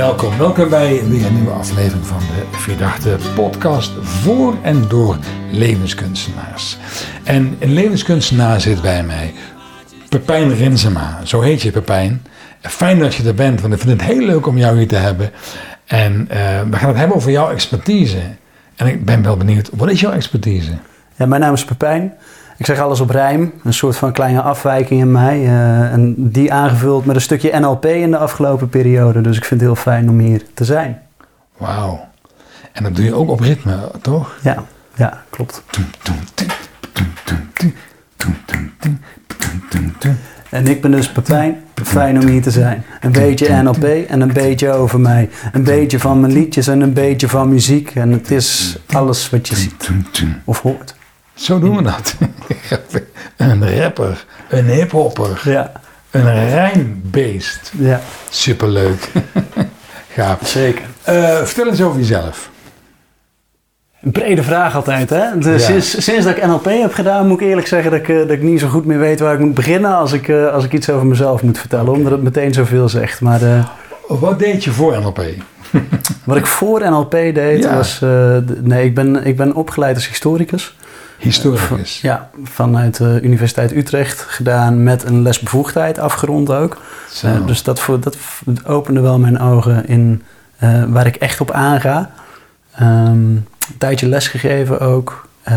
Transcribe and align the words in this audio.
Welkom, 0.00 0.38
welkom 0.38 0.68
bij 0.68 1.08
weer 1.08 1.26
een 1.26 1.34
nieuwe 1.34 1.50
aflevering 1.50 2.06
van 2.06 2.18
de 2.18 2.58
Verdachte 2.58 3.16
podcast 3.34 3.92
voor 4.02 4.54
en 4.62 4.88
door 4.88 5.18
levenskunstenaars. 5.50 6.78
En 7.24 7.56
een 7.58 7.72
levenskunstenaar 7.72 8.60
zit 8.60 8.82
bij 8.82 9.02
mij, 9.02 9.32
Pepijn 10.08 10.54
Rinsema. 10.54 11.20
Zo 11.24 11.40
heet 11.40 11.62
je 11.62 11.70
Pepijn. 11.70 12.22
Fijn 12.60 12.98
dat 12.98 13.14
je 13.14 13.28
er 13.28 13.34
bent, 13.34 13.60
want 13.60 13.72
ik 13.72 13.80
vind 13.80 14.00
het 14.00 14.10
heel 14.10 14.26
leuk 14.26 14.46
om 14.46 14.58
jou 14.58 14.76
hier 14.76 14.88
te 14.88 14.96
hebben. 14.96 15.30
En 15.86 16.12
uh, 16.12 16.26
we 16.70 16.76
gaan 16.76 16.88
het 16.88 16.98
hebben 16.98 17.16
over 17.16 17.30
jouw 17.30 17.50
expertise. 17.50 18.22
En 18.76 18.86
ik 18.86 19.04
ben 19.04 19.22
wel 19.22 19.36
benieuwd, 19.36 19.70
wat 19.72 19.90
is 19.90 20.00
jouw 20.00 20.12
expertise? 20.12 20.72
Ja, 21.16 21.26
mijn 21.26 21.40
naam 21.40 21.54
is 21.54 21.64
Pepijn. 21.64 22.14
Ik 22.60 22.66
zeg 22.66 22.78
alles 22.78 23.00
op 23.00 23.10
rijm, 23.10 23.52
een 23.64 23.72
soort 23.72 23.96
van 23.96 24.12
kleine 24.12 24.42
afwijking 24.42 25.00
in 25.00 25.12
mij. 25.12 25.40
Uh, 25.40 25.92
en 25.92 26.14
die 26.16 26.52
aangevuld 26.52 27.04
met 27.04 27.14
een 27.14 27.22
stukje 27.22 27.58
NLP 27.58 27.84
in 27.84 28.10
de 28.10 28.18
afgelopen 28.18 28.68
periode. 28.68 29.20
Dus 29.20 29.36
ik 29.36 29.44
vind 29.44 29.60
het 29.60 29.70
heel 29.70 29.82
fijn 29.82 30.08
om 30.08 30.18
hier 30.18 30.42
te 30.54 30.64
zijn. 30.64 31.02
Wauw. 31.56 32.08
En 32.72 32.82
dat 32.82 32.96
doe 32.96 33.04
je 33.04 33.14
ook 33.14 33.28
op 33.30 33.40
ritme, 33.40 33.90
toch? 34.02 34.36
Ja, 34.42 34.64
ja 34.94 35.22
klopt. 35.30 35.62
En 40.50 40.66
ik 40.66 40.80
ben 40.80 40.90
dus 40.90 41.12
Pepijn. 41.12 41.56
Fijn 41.82 42.20
om 42.20 42.26
hier 42.26 42.42
te 42.42 42.50
zijn. 42.50 42.84
Een 43.00 43.12
beetje 43.12 43.62
NLP 43.62 43.84
en 43.84 44.20
een 44.20 44.32
beetje 44.32 44.72
over 44.72 45.00
mij. 45.00 45.30
Een 45.52 45.64
beetje 45.64 45.98
van 45.98 46.20
mijn 46.20 46.32
liedjes 46.32 46.66
en 46.66 46.80
een 46.80 46.92
beetje 46.92 47.28
van 47.28 47.48
muziek. 47.48 47.94
En 47.94 48.12
het 48.12 48.30
is 48.30 48.78
alles 48.92 49.30
wat 49.30 49.48
je 49.48 49.56
ziet 49.56 49.90
of 50.44 50.60
hoort. 50.60 50.98
Zo 51.40 51.58
doen 51.58 51.76
we 51.76 51.82
dat. 51.82 52.14
een 53.36 53.78
rapper, 53.80 54.24
een 54.48 54.64
hiphopper, 54.66 55.40
ja. 55.44 55.72
een 56.10 56.48
rijmbeest. 56.48 57.72
Ja. 57.78 58.00
Superleuk. 58.30 59.08
Gaaf. 60.14 60.38
Zeker. 60.48 60.84
Uh, 61.08 61.36
vertel 61.42 61.66
eens 61.68 61.82
over 61.82 61.98
jezelf. 62.00 62.50
Een 64.02 64.10
brede 64.12 64.42
vraag 64.42 64.74
altijd, 64.76 65.10
hè? 65.10 65.38
Dus 65.38 65.60
Ja. 65.66 65.68
sinds, 65.68 66.04
sinds 66.04 66.24
dat 66.24 66.36
ik 66.36 66.46
NLP 66.46 66.64
heb 66.64 66.94
gedaan, 66.94 67.26
moet 67.26 67.40
ik 67.40 67.46
eerlijk 67.46 67.66
zeggen 67.66 67.90
dat 67.90 68.00
ik, 68.00 68.08
eh, 68.08 68.16
dat 68.18 68.30
ik 68.30 68.42
niet 68.42 68.60
zo 68.60 68.68
goed 68.68 68.84
meer 68.84 68.98
weet 68.98 69.20
waar 69.20 69.34
ik 69.34 69.40
moet 69.40 69.54
beginnen 69.54 69.94
als 69.96 70.12
ik, 70.12 70.28
eh, 70.28 70.52
als 70.52 70.64
ik 70.64 70.72
iets 70.72 70.90
over 70.90 71.06
mezelf 71.06 71.42
moet 71.42 71.58
vertellen, 71.58 71.92
omdat 71.92 72.12
het 72.12 72.22
meteen 72.22 72.52
zoveel 72.54 72.88
zegt. 72.88 73.20
Maar 73.20 73.42
eh, 73.42 73.64
Wat 74.08 74.38
deed 74.38 74.64
je 74.64 74.70
voor 74.70 75.00
NLP? 75.00 75.22
wat 76.24 76.36
ik 76.36 76.46
voor 76.46 76.80
NLP 76.90 77.10
deed, 77.10 77.62
Ja. 77.62 77.74
was. 77.76 78.02
eh, 78.02 78.36
nee, 78.60 78.84
ik 78.84 78.94
ben, 78.94 79.26
ik 79.26 79.36
ben 79.36 79.54
opgeleid 79.54 79.94
als 79.94 80.08
historicus. 80.08 80.76
Historicus. 81.20 82.00
Ja, 82.00 82.30
vanuit 82.44 82.96
de 82.96 83.20
Universiteit 83.22 83.72
Utrecht 83.72 84.20
gedaan 84.20 84.82
met 84.82 85.04
een 85.04 85.22
lesbevoegdheid 85.22 85.98
afgerond 85.98 86.50
ook. 86.50 86.76
Eh, 87.22 87.46
dus 87.46 87.62
dat, 87.62 87.80
voor, 87.80 88.00
dat 88.00 88.16
opende 88.64 89.00
wel 89.00 89.18
mijn 89.18 89.40
ogen 89.40 89.86
in 89.86 90.22
eh, 90.56 90.84
waar 90.88 91.06
ik 91.06 91.16
echt 91.16 91.40
op 91.40 91.50
aanga. 91.50 92.10
Ehm, 92.74 92.88
een 92.90 93.46
tijdje 93.78 94.08
lesgegeven 94.08 94.80
ook. 94.80 95.28
Eh, 95.42 95.56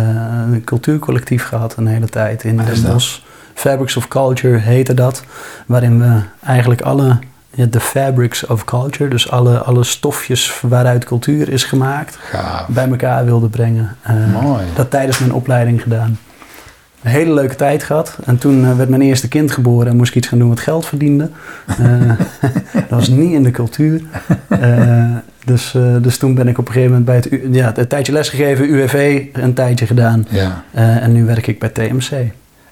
een 0.51 0.63
cultuurcollectief 0.63 1.43
gehad 1.43 1.77
een 1.77 1.87
hele 1.87 2.09
tijd 2.09 2.43
in 2.43 2.57
Den 2.57 2.81
dat? 2.83 2.93
Bosch. 2.93 3.19
Fabrics 3.53 3.97
of 3.97 4.07
Culture 4.07 4.57
heette 4.57 4.93
dat. 4.93 5.23
Waarin 5.65 5.99
we 5.99 6.21
eigenlijk 6.45 6.81
alle, 6.81 7.19
de 7.55 7.79
fabrics 7.79 8.45
of 8.45 8.63
culture, 8.65 9.09
dus 9.09 9.29
alle, 9.31 9.57
alle 9.57 9.83
stofjes 9.83 10.59
waaruit 10.61 11.03
cultuur 11.05 11.49
is 11.49 11.63
gemaakt, 11.63 12.17
Gaaf. 12.21 12.67
bij 12.67 12.87
elkaar 12.89 13.25
wilden 13.25 13.49
brengen. 13.49 13.95
Eh, 14.01 14.41
Mooi. 14.41 14.63
dat 14.75 14.89
tijdens 14.89 15.19
mijn 15.19 15.33
opleiding 15.33 15.81
gedaan. 15.81 16.19
Een 17.03 17.11
hele 17.11 17.33
leuke 17.33 17.55
tijd 17.55 17.83
gehad. 17.83 18.17
En 18.25 18.37
toen 18.37 18.65
eh, 18.65 18.75
werd 18.77 18.89
mijn 18.89 19.01
eerste 19.01 19.27
kind 19.27 19.51
geboren 19.51 19.87
en 19.87 19.95
moest 19.97 20.09
ik 20.09 20.15
iets 20.15 20.27
gaan 20.27 20.39
doen 20.39 20.49
wat 20.49 20.59
geld 20.59 20.85
verdiende. 20.85 21.29
Eh, 21.67 21.99
dat 22.73 22.89
was 22.89 23.07
niet 23.07 23.31
in 23.33 23.43
de 23.43 23.51
cultuur. 23.51 24.01
Dus, 25.45 25.75
dus 26.01 26.17
toen 26.17 26.35
ben 26.35 26.47
ik 26.47 26.57
op 26.57 26.67
een 26.67 26.73
gegeven 26.73 26.97
moment 26.97 27.05
bij 27.05 27.15
het, 27.15 27.31
U- 27.31 27.53
ja, 27.53 27.77
een 27.77 27.87
tijdje 27.87 28.11
lesgegeven, 28.13 28.69
UWV, 28.69 29.25
een 29.33 29.53
tijdje 29.53 29.85
gedaan. 29.85 30.25
Ja. 30.29 30.63
En 30.73 31.11
nu 31.11 31.25
werk 31.25 31.47
ik 31.47 31.59
bij 31.59 31.69
TMC. 31.69 32.09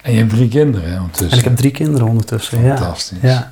En 0.02 0.12
je 0.12 0.18
hebt 0.18 0.30
drie 0.30 0.47
kinderen 0.47 0.90
hè, 0.91 0.96
ondertussen. 1.00 1.31
En 1.31 1.38
ik 1.38 1.44
heb 1.44 1.56
drie 1.56 1.72
kinderen 1.72 2.08
ondertussen. 2.08 2.64
Ja. 2.64 2.78
Fantastisch. 2.78 3.18
Ja. 3.22 3.52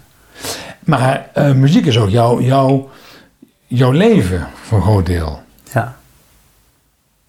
Maar 0.89 1.29
eh, 1.33 1.51
muziek 1.51 1.85
is 1.85 1.97
ook 1.97 2.09
jouw, 2.09 2.41
jouw, 2.41 2.89
jouw 3.67 3.91
leven 3.91 4.47
voor 4.63 4.77
een 4.77 4.83
groot 4.83 5.05
deel. 5.05 5.41
Ja. 5.73 5.95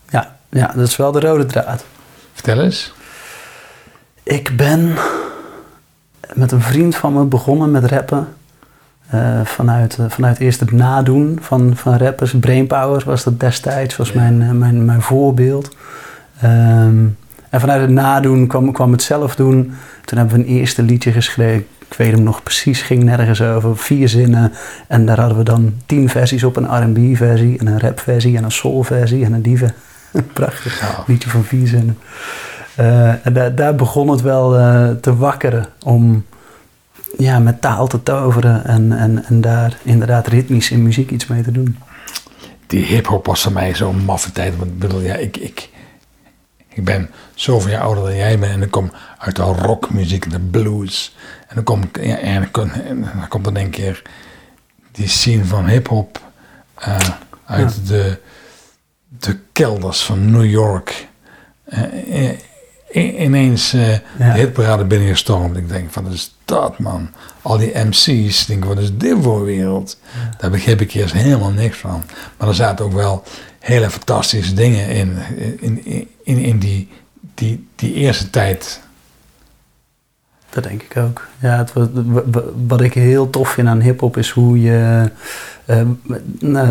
ja, 0.09 0.37
ja, 0.49 0.73
dat 0.75 0.87
is 0.89 0.97
wel 0.97 1.13
de 1.13 1.21
rode 1.21 1.47
draad. 1.47 1.85
Vertel 2.33 2.61
eens. 2.61 2.93
Ik 4.23 4.57
ben 4.57 4.95
met 6.35 6.53
een 6.53 6.61
vriend 6.61 6.97
van 6.97 7.13
me 7.13 7.25
begonnen 7.25 7.71
met 7.71 7.85
rappen. 7.85 8.29
Eh, 9.07 9.41
vanuit, 9.45 9.99
eh, 9.99 10.05
vanuit 10.09 10.39
eerst 10.39 10.61
het 10.61 10.73
nadoen 10.73 11.39
van, 11.43 11.77
van 11.77 11.97
rappers. 11.97 12.35
Brainpower 12.41 13.03
was 13.05 13.25
dat 13.25 13.41
destijds, 13.41 13.97
was 13.97 14.13
mijn, 14.13 14.59
mijn, 14.59 14.85
mijn 14.85 15.03
voorbeeld. 15.03 15.77
Ehm, 16.41 17.07
en 17.51 17.61
vanuit 17.61 17.81
het 17.81 17.91
nadoen 17.91 18.47
kwam, 18.47 18.73
kwam 18.73 18.93
het 18.93 19.03
zelf 19.03 19.35
doen. 19.35 19.73
Toen 20.05 20.19
hebben 20.19 20.37
we 20.37 20.43
een 20.43 20.49
eerste 20.49 20.83
liedje 20.83 21.13
geschreven. 21.13 21.67
Ik 21.91 21.97
weet 21.97 22.13
hem 22.13 22.23
nog 22.23 22.43
precies, 22.43 22.83
ging 22.83 23.03
nergens 23.03 23.43
over. 23.43 23.77
Vier 23.77 24.09
zinnen. 24.09 24.53
En 24.89 25.07
daar 25.07 25.19
hadden 25.21 25.39
we 25.39 25.45
dan 25.45 25.75
tien 25.87 26.09
versies 26.09 26.45
op. 26.45 26.57
Een 26.57 26.83
R&B 26.83 27.17
versie, 27.17 27.59
en 27.59 27.67
een 27.67 27.81
rap 27.81 28.01
versie, 28.01 28.37
en 28.37 28.45
een 28.45 28.51
soul 28.51 28.83
versie 28.83 29.25
en 29.25 29.33
een 29.33 29.43
dieven. 29.43 29.75
Prachtig 30.33 31.05
liedje 31.07 31.31
van 31.31 31.45
vier 31.45 31.67
zinnen. 31.67 31.99
Eh, 32.75 33.27
en 33.27 33.33
daar, 33.33 33.55
daar 33.55 33.75
begon 33.75 34.09
het 34.09 34.21
wel 34.21 34.59
eh, 34.59 34.91
te 34.91 35.17
wakkeren 35.17 35.67
om 35.85 36.25
ja, 37.19 37.39
met 37.39 37.61
taal 37.61 37.87
te 37.87 38.03
toveren 38.03 38.65
en, 38.65 38.93
en, 38.93 39.25
en 39.25 39.41
daar 39.41 39.77
inderdaad 39.83 40.27
ritmisch 40.27 40.71
in 40.71 40.83
muziek 40.83 41.11
iets 41.11 41.27
mee 41.27 41.43
te 41.43 41.53
doen. 41.53 41.79
Die 42.67 42.85
hip-hop 42.85 43.27
was 43.27 43.43
voor 43.43 43.53
mij 43.53 43.75
zo'n 43.75 44.05
maffe 44.05 44.33
tijd. 44.33 44.57
Want 44.57 44.71
ik 44.71 44.79
bedoel, 44.79 45.01
ja, 45.01 45.15
ik, 45.15 45.37
ik, 45.37 45.69
ik 46.73 46.85
ben 46.85 47.11
zoveel 47.35 47.71
jaar 47.71 47.83
ouder 47.83 48.05
dan 48.05 48.17
jij 48.17 48.39
bent. 48.39 48.53
En 48.53 48.63
ik 48.63 48.71
kom 48.71 48.91
uit 49.19 49.37
de 49.37 49.43
rockmuziek, 49.43 50.31
de 50.31 50.39
blues. 50.41 51.17
En 51.49 51.55
dan, 51.55 51.65
kom 51.65 51.91
ja, 52.01 52.19
en 52.19 52.49
dan, 52.53 52.73
en 52.73 53.01
dan 53.01 53.29
komt 53.29 53.47
er 53.47 53.57
een 53.57 53.71
keer 53.71 54.03
die 54.93 55.09
scene 55.09 55.45
van 55.45 55.67
hip-hop 55.69 56.21
eh, 56.75 56.99
uit 57.45 57.87
de, 57.87 58.19
de 59.09 59.39
kelders 59.53 60.03
van 60.03 60.31
New 60.31 60.45
York. 60.51 61.09
Eh, 61.65 62.29
eh, 62.29 63.21
ineens 63.21 63.71
Ja. 63.71 64.01
de 64.19 64.25
hitparade 64.25 64.85
binnengestormd. 64.85 65.57
Ik 65.57 65.69
denk 65.69 65.93
van, 65.93 66.05
wat 66.05 66.13
is 66.13 66.35
dat 66.45 66.79
man? 66.79 67.11
Al 67.43 67.59
die 67.59 67.79
MC's, 67.79 68.41
ik 68.41 68.47
denk, 68.47 68.65
wat 68.65 68.79
is 68.79 68.97
dit 68.97 69.17
voor 69.21 69.45
wereld? 69.45 69.99
Daar 70.39 70.51
begreep 70.51 70.81
ik 70.81 70.93
eerst 70.93 71.15
helemaal 71.15 71.51
niks 71.51 71.79
van. 71.79 72.05
Maar 72.37 72.49
er 72.49 72.55
zaten 72.55 72.85
ook 72.85 72.93
wel 72.93 73.25
hele 73.61 73.91
fantastische 73.91 74.55
dingen 74.55 74.89
in, 74.89 75.17
in, 75.61 75.85
in, 76.25 76.39
in, 76.39 76.59
die, 76.59 76.89
die, 77.35 77.67
die 77.77 77.95
eerste 77.95 78.31
tijd. 78.31 78.81
Dat 80.51 80.65
denk 80.65 80.83
ik 80.83 80.97
ook. 80.97 81.27
Ja, 81.41 81.57
het, 81.59 81.73
wat, 81.73 81.89
wat- 82.31 82.45
wat 82.67 82.81
ik 82.81 82.95
heel 82.95 83.31
tof 83.31 83.49
vind 83.49 83.69
aan 83.69 83.81
hip-hop 83.81 84.17
is 84.17 84.31
hoe 84.31 84.61
je. 84.61 85.11
eh, 85.65 85.83
nou, 86.39 86.69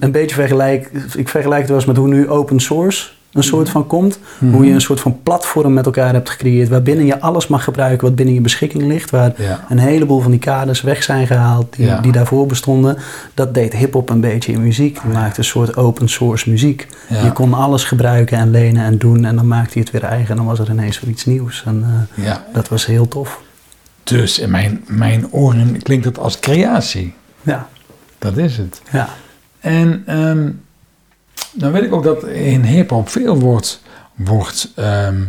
een 0.00 0.12
beetje 0.12 0.34
vergelijk. 0.36 0.90
Ik 1.16 1.28
vergelijk 1.28 1.60
het 1.60 1.68
wel 1.68 1.78
eens 1.78 1.86
met 1.86 1.96
hoe 1.96 2.08
nu 2.08 2.28
open 2.28 2.60
source 2.60 3.10
een 3.32 3.42
soort 3.42 3.68
van 3.68 3.86
komt. 3.86 4.18
Hoe 4.52 4.66
je 4.66 4.72
een 4.72 4.80
soort 4.80 5.00
van 5.00 5.18
platform 5.22 5.72
met 5.72 5.86
elkaar 5.86 6.12
hebt 6.12 6.30
gecreëerd. 6.30 6.68
Waarbinnen 6.68 7.06
je 7.06 7.20
alles 7.20 7.46
mag 7.46 7.64
gebruiken 7.64 8.06
wat 8.06 8.16
binnen 8.16 8.34
je 8.34 8.40
beschikking 8.40 8.84
ligt. 8.84 9.10
Waar 9.10 9.32
Ja. 9.36 9.64
een 9.68 9.78
heleboel 9.78 10.20
van 10.20 10.30
die 10.30 10.40
kaders 10.40 10.80
weg 10.80 11.02
zijn 11.02 11.26
gehaald 11.26 11.76
die, 11.76 11.86
Ja. 11.86 12.00
die 12.00 12.12
daarvoor 12.12 12.46
bestonden. 12.46 12.96
Dat 13.34 13.54
deed 13.54 13.76
hip-hop 13.76 14.10
een 14.10 14.20
beetje 14.20 14.52
in 14.52 14.62
muziek. 14.62 15.04
Maakte 15.12 15.38
een 15.38 15.44
soort 15.44 15.76
open 15.76 16.08
source 16.08 16.50
muziek. 16.50 16.86
Ja. 17.08 17.24
Je 17.24 17.32
kon 17.32 17.54
alles 17.54 17.84
gebruiken 17.84 18.38
en 18.38 18.50
lenen 18.50 18.84
en 18.84 18.98
doen. 18.98 19.24
En 19.24 19.36
dan 19.36 19.46
maakte 19.48 19.72
hij 19.72 19.82
het 19.82 19.90
weer 19.90 20.10
eigen. 20.10 20.30
En 20.30 20.36
dan 20.36 20.46
was 20.46 20.58
er 20.58 20.70
ineens 20.70 21.00
weer 21.00 21.10
iets 21.10 21.24
nieuws. 21.26 21.62
En 21.66 22.08
Ja. 22.14 22.44
dat 22.52 22.68
was 22.68 22.86
heel 22.86 23.08
tof. 23.08 23.40
Dus 24.04 24.38
in 24.38 24.50
mijn, 24.50 24.84
mijn 24.86 25.26
oren 25.30 25.82
klinkt 25.82 26.04
het 26.04 26.18
als 26.18 26.38
creatie. 26.38 27.14
Ja, 27.42 27.68
Dat 28.18 28.36
is 28.36 28.56
het. 28.56 28.82
ja. 28.92 29.08
En 29.60 30.02
ehm 30.06 30.48
dan 31.52 31.72
weet 31.72 31.82
ik 31.82 31.92
ook 31.92 32.04
dat 32.04 32.24
in 32.24 32.62
hip-hop 32.62 33.08
veel 33.08 33.38
wordt, 33.38 33.82
wordt 34.14 34.72
ehm 34.74 35.22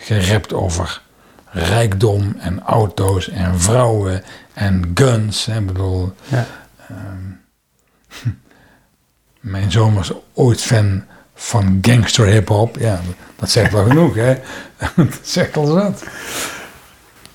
gerept 0.00 0.52
over 0.52 1.02
rijkdom 1.50 2.34
en 2.38 2.62
auto's 2.62 3.28
en 3.28 3.60
vrouwen 3.60 4.22
en 4.52 4.90
guns. 4.94 5.46
Hè. 5.46 5.58
Ik 5.58 5.66
bedoel, 5.66 6.12
ja. 6.28 6.46
ehm, 6.88 8.28
mijn 9.52 9.70
zoon 9.70 9.94
was 9.94 10.12
ooit 10.34 10.62
fan 10.62 11.04
van 11.34 11.78
gangster 11.82 12.26
hip-hop. 12.26 12.76
Ja, 12.78 13.00
dat 13.36 13.50
zegt 13.50 13.72
wel 13.72 13.84
genoeg, 13.84 14.14
hè? 14.14 14.34
dat 14.96 15.18
zegt 15.22 15.56
al 15.56 15.66
zat. 15.66 16.04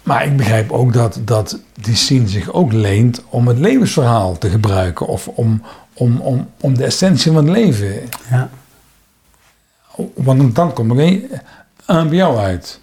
Maar 0.06 0.26
ik 0.26 0.38
begrijp 0.38 0.72
ook 0.72 0.94
dat, 0.94 1.20
dat 1.24 1.60
die 1.82 1.96
scene 1.96 2.28
zich 2.28 2.52
ook 2.54 2.72
leent 2.74 3.24
om 3.30 3.48
het 3.48 3.58
levensverhaal 3.60 4.38
te 4.38 4.50
gebruiken. 4.50 5.08
Of 5.08 5.28
om, 5.28 5.62
om, 5.94 6.20
om, 6.20 6.48
om 6.60 6.78
de 6.78 6.86
essentie 6.86 7.32
van 7.32 7.46
het 7.48 7.56
leven. 7.58 7.94
ja. 8.30 8.50
Want 10.14 10.56
dan 10.56 10.74
kom 10.74 11.00
ik 11.00 11.26
aan 11.86 12.08
bij 12.08 12.18
jou 12.18 12.38
uit. 12.38 12.80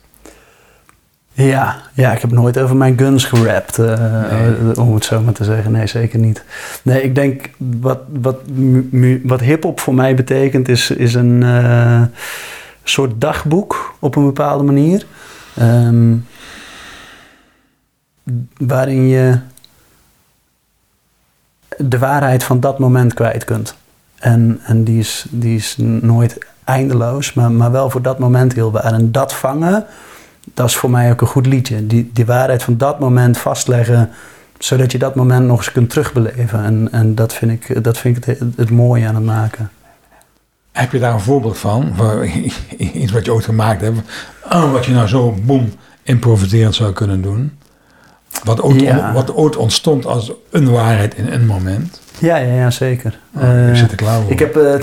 Ja, 1.33 1.77
ja, 1.95 2.13
ik 2.13 2.21
heb 2.21 2.31
nooit 2.31 2.59
over 2.59 2.77
mijn 2.77 2.99
guns 2.99 3.25
gerapt, 3.25 3.79
uh, 3.79 4.31
Nee. 4.31 4.81
om 4.81 4.95
het 4.95 5.05
zo 5.05 5.21
maar 5.21 5.33
te 5.33 5.45
zeggen. 5.45 5.73
Nee, 5.73 5.87
zeker 5.87 6.19
niet. 6.19 6.45
Nee, 6.83 7.03
ik 7.03 7.15
denk 7.15 7.51
wat, 7.57 7.99
wat, 8.21 8.37
wat 9.23 9.41
hip-hop 9.41 9.81
voor 9.81 9.95
mij 9.95 10.15
betekent, 10.15 10.69
is, 10.69 10.91
is 10.91 11.15
een 11.15 11.43
eh, 11.43 12.03
soort 12.85 13.21
dagboek 13.21 13.95
op 13.99 14.17
een 14.17 14.25
bepaalde 14.25 14.65
manier. 14.65 15.07
Ehm, 15.57 16.13
waarin 18.57 19.09
je 19.09 19.39
de 21.79 21.99
waarheid 21.99 22.45
van 22.45 22.61
dat 22.61 22.79
moment 22.79 23.15
kwijt 23.15 23.45
kunt. 23.45 23.75
En, 24.19 24.61
en 24.65 24.85
die, 24.85 24.99
is, 24.99 25.27
die 25.31 25.57
is 25.57 25.77
nooit 25.79 26.39
eindeloos, 26.65 27.33
maar, 27.33 27.53
maar 27.53 27.71
wel 27.71 27.91
voor 27.91 28.03
dat 28.03 28.19
moment 28.19 28.53
heel 28.53 28.73
waar. 28.73 28.93
En 28.93 29.13
dat 29.13 29.35
vangen, 29.35 29.87
dat 30.55 30.69
is 30.69 30.77
voor 30.77 30.91
mij 30.91 31.11
ook 31.11 31.21
een 31.21 31.27
goed 31.27 31.47
liedje. 31.47 31.87
Die, 31.87 32.11
die 32.13 32.27
waarheid 32.27 32.63
van 32.63 32.77
dat 32.77 33.01
moment 33.01 33.39
vastleggen, 33.39 34.11
zodat 34.59 34.93
je 34.93 34.99
dat 34.99 35.15
moment 35.15 35.47
nog 35.47 35.59
eens 35.59 35.73
kunt 35.73 35.91
terugbeleven. 35.91 36.65
En, 36.65 36.89
en 36.93 37.15
dat 37.15 37.35
vind 37.35 37.51
ik, 37.53 37.85
dat 37.85 37.99
vind 37.99 38.17
ik 38.17 38.25
het, 38.25 38.39
het 38.57 38.71
mooie 38.71 39.07
aan 39.07 39.15
het 39.15 39.25
maken. 39.25 39.71
Heb 40.73 40.93
je 40.93 40.99
daar 40.99 41.13
een 41.13 41.21
voorbeeld 41.21 41.59
van? 41.59 41.95
Iets 42.77 43.13
wat 43.13 43.25
je 43.25 43.33
ooit 43.33 43.45
gemaakt 43.45 43.81
hebt. 43.81 43.99
Oh, 44.53 44.73
wat 44.73 44.85
je 44.85 44.93
nou 44.93 45.09
zo 45.09 45.35
boem 45.45 45.73
improviserend 46.03 46.75
zou 46.75 46.93
kunnen 46.93 47.23
doen. 47.23 47.53
Wat 48.45 48.63
ooit, 48.63 48.81
Ja. 48.81 49.13
wat 49.13 49.35
ooit 49.35 49.57
ontstond 49.57 50.07
als 50.07 50.33
een 50.51 50.71
waarheid 50.71 51.15
in 51.15 51.27
een 51.33 51.47
moment. 51.47 52.01
Ja, 52.19 52.37
ja, 52.37 52.55
ja 52.55 52.71
zeker. 52.71 53.19
Oh, 53.35 53.43
Eh, 53.43 53.69
ik 53.69 53.77
zit 53.77 53.91
er 53.91 53.97
klaar 53.97 54.21
voor. 54.23 54.31
Ik 54.31 54.39
heb, 54.39 54.57
eh, 54.57 54.75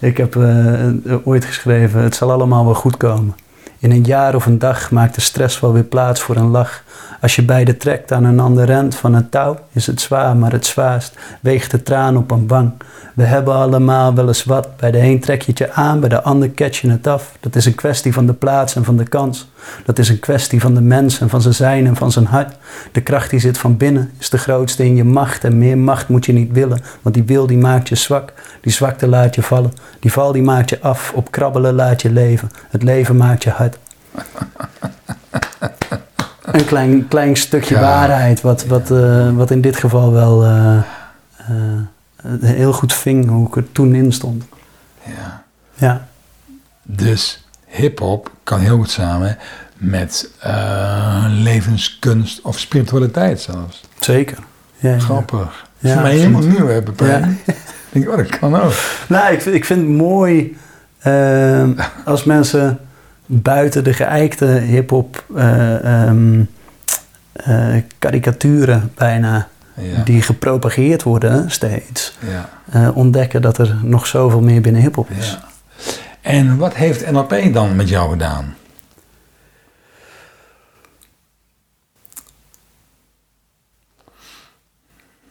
ik 0.10 0.16
heb 0.16 0.36
eh, 0.36 1.16
ooit 1.24 1.44
geschreven, 1.44 2.02
het 2.02 2.14
zal 2.14 2.30
allemaal 2.32 2.64
wel 2.64 2.74
goed 2.74 2.96
komen. 2.96 3.34
In 3.78 3.90
een 3.90 4.04
jaar 4.04 4.34
of 4.34 4.46
een 4.46 4.58
dag 4.58 4.90
maakt 4.90 5.14
de 5.14 5.20
stress 5.20 5.60
wel 5.60 5.72
weer 5.72 5.82
plaats 5.84 6.20
voor 6.20 6.36
een 6.36 6.50
lach. 6.50 6.82
Als 7.20 7.36
je 7.36 7.42
beide 7.42 7.76
trekt 7.76 8.12
aan 8.12 8.24
een 8.24 8.40
ander 8.40 8.64
rent 8.64 8.94
van 8.94 9.14
een 9.14 9.28
touw, 9.28 9.58
is 9.72 9.86
het 9.86 10.00
zwaar, 10.00 10.36
maar 10.36 10.52
het 10.52 10.66
zwaarst 10.66 11.14
weegt 11.40 11.70
de 11.70 11.82
traan 11.82 12.16
op 12.16 12.30
een 12.30 12.46
wang. 12.46 12.70
We 13.14 13.22
hebben 13.24 13.54
allemaal 13.54 14.14
wel 14.14 14.26
eens 14.28 14.44
wat. 14.44 14.76
Bij 14.76 14.90
de 14.90 14.98
een 15.00 15.20
trek 15.20 15.42
je 15.42 15.50
het 15.50 15.58
je 15.58 15.72
aan, 15.72 16.00
bij 16.00 16.08
de 16.08 16.22
ander 16.22 16.54
catch 16.54 16.80
je 16.80 16.90
het 16.90 17.06
af. 17.06 17.32
Dat 17.40 17.56
is 17.56 17.64
een 17.66 17.74
kwestie 17.74 18.12
van 18.12 18.26
de 18.26 18.32
plaats 18.32 18.76
en 18.76 18.84
van 18.84 18.96
de 18.96 19.08
kans. 19.08 19.48
Dat 19.84 19.98
is 19.98 20.08
een 20.08 20.20
kwestie 20.20 20.60
van 20.60 20.74
de 20.74 20.80
mens 20.80 21.20
en 21.20 21.28
van 21.28 21.42
zijn 21.42 21.54
zijn 21.54 21.86
en 21.86 21.96
van 21.96 22.12
zijn 22.12 22.26
hart. 22.26 22.56
De 22.92 23.00
kracht 23.00 23.30
die 23.30 23.40
zit 23.40 23.58
van 23.58 23.76
binnen 23.76 24.10
is 24.18 24.30
de 24.30 24.38
grootste 24.38 24.84
in 24.84 24.96
je 24.96 25.04
macht. 25.04 25.44
En 25.44 25.58
meer 25.58 25.78
macht 25.78 26.08
moet 26.08 26.26
je 26.26 26.32
niet 26.32 26.52
willen, 26.52 26.80
want 27.02 27.14
die 27.14 27.24
wil 27.24 27.46
die 27.46 27.58
maakt 27.58 27.88
je 27.88 27.94
zwak. 27.94 28.32
Die 28.60 28.72
zwakte 28.72 29.06
laat 29.08 29.34
je 29.34 29.42
vallen. 29.42 29.72
Die 30.00 30.12
val 30.12 30.32
die 30.32 30.42
maakt 30.42 30.70
je 30.70 30.80
af. 30.80 31.12
Op 31.14 31.30
krabbelen 31.30 31.74
laat 31.74 32.02
je 32.02 32.10
leven. 32.12 32.50
Het 32.68 32.82
leven 32.82 33.16
maakt 33.16 33.42
je 33.42 33.50
hard. 33.50 33.78
Een 36.42 36.64
klein, 36.64 37.08
klein 37.08 37.36
stukje 37.36 37.74
Ja. 37.74 37.80
waarheid, 37.80 38.40
wat, 38.40 38.66
wat, 38.66 38.90
eh, 38.90 39.30
wat 39.30 39.50
in 39.50 39.60
dit 39.60 39.76
geval 39.76 40.12
wel 40.12 40.44
eh, 40.44 40.76
eh, 41.36 41.54
heel 42.40 42.72
goed 42.72 42.92
ving 42.94 43.28
hoe 43.28 43.46
ik 43.46 43.56
er 43.56 43.72
toen 43.72 43.94
in 43.94 44.12
stond. 44.12 44.44
Ja. 45.04 45.44
Ja, 45.74 46.06
Dus 46.82 47.45
hip-hop 47.76 48.30
kan 48.44 48.60
heel 48.60 48.76
goed 48.76 48.90
samen 48.90 49.38
met 49.76 50.30
eh, 50.40 51.24
levenskunst 51.28 52.40
of 52.42 52.58
spiritualiteit 52.58 53.40
zelfs. 53.40 53.80
zeker. 54.00 54.38
Ja, 54.78 54.90
ja. 54.90 54.98
Grappig. 54.98 55.64
Ja, 55.78 55.92
Voor 55.92 56.02
mij 56.02 56.14
helemaal 56.16 56.40
nieuw 56.42 56.66
hebben. 56.66 56.94
Ja. 57.06 57.16
Ik 57.46 57.54
denk, 57.92 58.08
oh, 58.08 58.16
dat 58.16 58.38
kan 58.38 58.56
ook. 58.60 58.72
Nou, 59.08 59.32
ik, 59.32 59.40
vind- 59.42 59.54
ik 59.54 59.64
vind 59.64 59.80
het 59.80 59.88
mooi 59.96 60.56
eh, 60.98 61.62
als 62.04 62.24
mensen 62.24 62.78
buiten 63.26 63.84
de 63.84 63.92
geëikte 63.92 64.46
hip-hop 64.46 65.24
eh, 65.36 66.02
ehm, 66.08 66.40
eh, 67.32 67.74
karikaturen 67.98 68.92
bijna, 68.94 69.48
Ja. 69.74 70.02
die 70.04 70.22
gepropageerd 70.22 71.02
worden 71.02 71.50
steeds, 71.50 72.18
ja. 72.72 72.90
ontdekken 72.90 73.42
dat 73.42 73.58
er 73.58 73.76
nog 73.82 74.06
zoveel 74.06 74.40
meer 74.40 74.60
binnen 74.60 74.82
hip-hop 74.82 75.10
is. 75.10 75.30
ja. 75.30 75.44
En 76.26 76.56
wat 76.56 76.74
heeft 76.74 77.10
NLP 77.10 77.52
dan 77.52 77.76
met 77.76 77.88
jou 77.88 78.10
gedaan? 78.10 78.54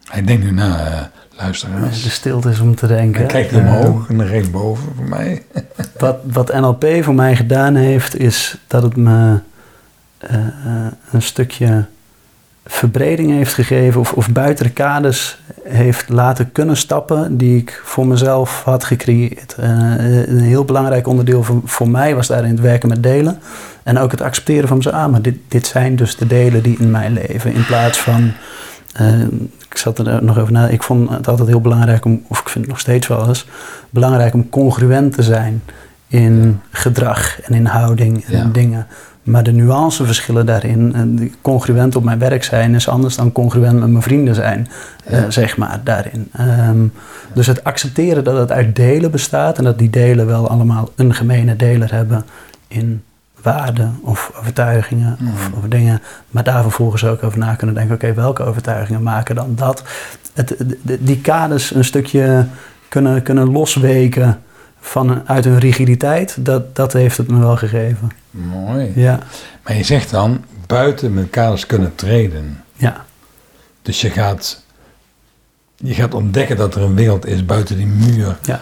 Hij 0.04 0.24
denkt 0.24 0.44
nu 0.44 0.50
na, 0.50 0.86
eh 0.86 1.04
luisteraars. 1.38 2.02
De 2.02 2.10
stilte 2.10 2.50
is 2.50 2.60
om 2.60 2.74
te 2.74 2.86
denken. 2.86 3.20
Hij 3.20 3.30
kijkt 3.30 3.52
Eh, 3.52 3.58
omhoog 3.58 4.08
en 4.08 4.18
dan 4.18 4.26
recht 4.26 4.50
boven 4.50 4.94
voor 4.96 5.08
mij. 5.08 5.42
Wat, 5.98 6.16
wat 6.22 6.52
NLP 6.52 6.86
voor 7.00 7.14
mij 7.14 7.36
gedaan 7.36 7.74
heeft, 7.74 8.18
is 8.18 8.58
dat 8.66 8.82
het 8.82 8.96
me 8.96 9.38
eh, 10.18 10.36
eh, 10.36 10.92
een 11.10 11.22
stukje 11.22 11.86
verbreding 12.66 13.30
heeft 13.30 13.54
gegeven 13.54 14.00
of, 14.00 14.12
of 14.12 14.30
buiten 14.30 14.64
de 14.64 14.70
kaders 14.72 15.38
heeft 15.64 16.08
laten 16.08 16.52
kunnen 16.52 16.76
stappen 16.76 17.36
die 17.36 17.56
ik 17.58 17.80
voor 17.84 18.06
mezelf 18.06 18.62
had 18.64 18.84
gecreëerd. 18.84 19.54
Eh, 19.58 19.68
een 20.28 20.40
heel 20.40 20.64
belangrijk 20.64 21.06
onderdeel 21.06 21.42
voor, 21.42 21.60
voor 21.64 21.88
mij 21.88 22.14
was 22.14 22.26
daarin 22.26 22.50
het 22.50 22.60
werken 22.60 22.88
met 22.88 23.02
delen. 23.02 23.38
En 23.82 23.98
ook 23.98 24.10
het 24.10 24.20
accepteren 24.20 24.68
van 24.68 24.76
mezelf. 24.76 24.94
Ah, 24.94 25.10
maar 25.10 25.22
dit, 25.22 25.36
dit 25.48 25.66
zijn 25.66 25.96
dus 25.96 26.16
de 26.16 26.26
delen 26.26 26.62
die 26.62 26.78
in 26.78 26.90
mijn 26.90 27.12
leven. 27.12 27.52
In 27.52 27.66
plaats 27.66 27.98
van. 27.98 28.32
eh, 28.92 29.20
ik 29.70 29.76
zat 29.76 29.98
er 29.98 30.24
nog 30.24 30.38
over 30.38 30.52
na. 30.52 30.68
Ik 30.68 30.82
vond 30.82 31.10
het 31.10 31.28
altijd 31.28 31.48
heel 31.48 31.60
belangrijk 31.60 32.04
om, 32.04 32.22
of 32.28 32.40
ik 32.40 32.48
vind 32.48 32.64
het 32.64 32.72
nog 32.72 32.80
steeds 32.82 33.06
wel 33.06 33.28
eens, 33.28 33.46
belangrijk 33.90 34.34
om 34.34 34.48
congruent 34.48 35.14
te 35.14 35.22
zijn 35.22 35.62
in 36.08 36.60
gedrag 36.70 37.40
en 37.40 37.54
in 37.54 37.66
houding 37.66 38.24
en 38.24 38.36
Ja. 38.36 38.44
dingen. 38.52 38.86
Maar 39.26 39.42
de 39.42 39.52
nuanceverschillen 39.52 40.46
daarin, 40.46 41.32
congruent 41.42 41.96
op 41.96 42.04
mijn 42.04 42.18
werk 42.18 42.44
zijn, 42.44 42.74
is 42.74 42.88
anders 42.88 43.16
dan 43.16 43.32
congruent 43.32 43.78
met 43.80 43.88
mijn 43.90 44.02
vrienden 44.02 44.34
zijn, 44.34 44.68
eh, 45.04 45.22
zeg 45.28 45.56
maar, 45.56 45.80
daarin. 45.84 46.28
Ehm, 46.32 46.86
Dus 47.32 47.46
het 47.46 47.64
accepteren 47.64 48.24
dat 48.24 48.36
het 48.38 48.52
uit 48.52 48.76
delen 48.76 49.10
bestaat 49.10 49.58
en 49.58 49.64
dat 49.64 49.78
die 49.78 49.90
delen 49.90 50.26
wel 50.26 50.48
allemaal 50.50 50.90
een 50.96 51.14
gemene 51.14 51.56
deler 51.56 51.92
hebben 51.92 52.24
in 52.68 53.02
waarden 53.42 53.98
of 54.02 54.32
overtuigingen 54.40 55.16
of, 55.34 55.50
of 55.56 55.68
dingen. 55.68 56.02
Maar 56.30 56.44
daar 56.44 56.62
vervolgens 56.62 57.04
ook 57.04 57.22
over 57.22 57.38
na 57.38 57.54
kunnen 57.54 57.74
denken, 57.76 57.94
oké, 57.94 58.14
welke 58.14 58.42
overtuigingen 58.42 59.02
maken 59.02 59.34
dan 59.34 59.52
dat? 59.54 59.82
Het, 60.34 60.54
de- 60.82 61.04
die 61.04 61.20
kaders 61.20 61.74
een 61.74 61.84
stukje 61.84 62.46
kunnen, 62.88 63.22
kunnen 63.22 63.50
losweken 63.52 64.38
van, 64.88 65.28
uit 65.28 65.44
hun 65.44 65.58
rigiditeit, 65.58 66.36
dat, 66.44 66.76
dat 66.76 66.92
heeft 66.92 67.16
het 67.16 67.28
me 67.28 67.38
wel 67.38 67.56
gegeven. 67.56 68.10
Mooi. 68.30 68.92
Ja, 68.94 69.18
Maar 69.62 69.76
je 69.76 69.82
zegt 69.84 70.10
dan, 70.10 70.44
buiten 70.66 71.14
met 71.14 71.30
kaders 71.30 71.66
kunnen 71.66 71.94
treden. 71.94 72.64
ja, 72.72 73.04
Dus 73.82 74.00
je 74.00 74.10
gaat, 74.10 74.62
je 75.76 75.94
gaat 75.94 76.14
ontdekken 76.14 76.56
dat 76.56 76.74
er 76.74 76.82
een 76.82 76.94
wereld 76.94 77.26
is 77.26 77.44
buiten 77.44 77.76
die 77.76 77.86
muur 77.86 78.36
ja, 78.42 78.60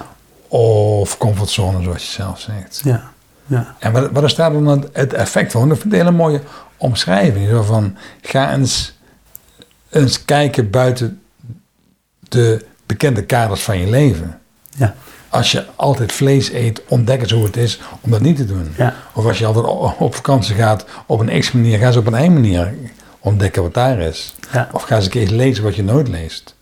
of 0.49 1.19
comfortzone, 1.19 1.83
zoals 1.83 2.07
je 2.07 2.13
zelf 2.13 2.41
zegt. 2.41 2.81
ja, 2.85 3.11
ja. 3.47 3.75
En 3.79 3.93
wat, 3.93 4.11
wat 4.11 4.25
is 4.25 4.35
daar 4.35 4.53
dan 4.53 4.89
het- 4.93 5.13
effect 5.13 5.53
van? 5.53 5.63
Ik 5.63 5.69
vind 5.69 5.83
het 5.83 5.93
een 5.93 5.99
hele 5.99 6.11
mooie 6.17 6.41
omschrijving. 6.77 7.49
Zo 7.49 7.63
van, 7.63 7.97
ga 8.23 8.53
eens, 8.53 8.99
eens 9.91 10.25
kijken 10.25 10.71
buiten 10.71 11.21
de 12.29 12.65
bekende 12.87 13.25
kaders 13.25 13.63
van 13.63 13.79
je 13.79 13.91
leven. 13.91 14.39
ja. 14.77 14.95
Als 15.35 15.53
je 15.53 15.65
altijd 15.77 16.13
vlees 16.13 16.53
eet, 16.53 16.83
ontdek 16.89 17.21
eens 17.21 17.33
hoe 17.33 17.45
het 17.45 17.57
is 17.57 17.81
om 18.01 18.11
dat 18.11 18.21
niet 18.21 18.37
te 18.37 18.45
doen. 18.45 18.75
Ja. 18.77 18.95
Of 19.13 19.27
als 19.27 19.39
je 19.39 19.47
altijd 19.47 19.67
op 19.99 20.15
vakantie 20.15 20.55
gaat 20.55 20.85
op 21.07 21.21
een 21.21 21.41
X-manier, 21.41 21.79
ga 21.79 21.87
eens 21.87 21.97
op 21.97 22.07
een 22.07 22.25
Y-manier 22.25 22.75
ontdekken 23.19 23.63
wat 23.63 23.75
daar 23.75 23.99
is. 23.99 24.35
Ja. 24.53 24.69
Of 24.73 24.83
ga 24.83 24.97
eens 24.97 25.05
een 25.05 25.11
keer 25.11 25.29
lezen 25.29 25.65
wat 25.65 25.77
je 25.77 25.83
nooit 25.83 26.09
leest. 26.09 26.55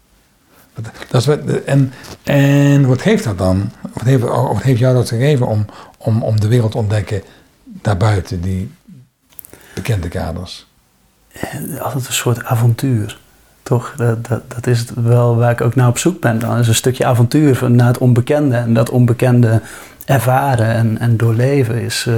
Dat, 1.08 1.20
is 1.20 1.26
wat, 1.26 1.38
en, 1.64 1.92
en 2.22 2.86
wat 2.86 3.02
heeft 3.02 3.24
dat 3.24 3.38
dan? 3.38 3.70
Wat 3.92 4.02
heeft, 4.02 4.22
wat 4.22 4.62
heeft 4.62 4.78
jou 4.78 4.94
dat 4.94 5.08
gegeven 5.08 5.46
om, 5.46 5.66
om, 5.96 6.22
om 6.22 6.40
de 6.40 6.48
wereld 6.48 6.70
te 6.70 6.78
ontdekken 6.78 7.22
daarbuiten 7.64 8.40
die 8.40 8.70
bekende 9.74 10.08
kaders? 10.08 10.66
altijd 11.78 12.06
een 12.06 12.12
soort 12.12 12.44
avontuur. 12.44 13.18
Toch? 13.62 13.94
Dat, 13.96 14.26
dat, 14.28 14.40
dat 14.54 14.66
is 14.66 14.78
het 14.78 14.92
wel 14.94 15.36
waar 15.36 15.50
ik 15.50 15.60
ook 15.60 15.74
naar 15.74 15.88
op 15.88 15.98
zoek 15.98 16.20
ben. 16.20 16.38
Dan 16.38 16.58
is 16.58 16.68
een 16.68 16.74
stukje 16.74 17.04
avontuur 17.06 17.56
van- 17.56 17.76
naar 17.76 17.86
het 17.86 17.98
onbekende. 17.98 18.56
En 18.56 18.74
dat 18.74 18.90
onbekende 18.90 19.60
ervaren 20.04 20.66
en, 20.74 20.98
en 20.98 21.16
doorleven 21.16 21.82
is 21.82 22.06
eh, 22.08 22.14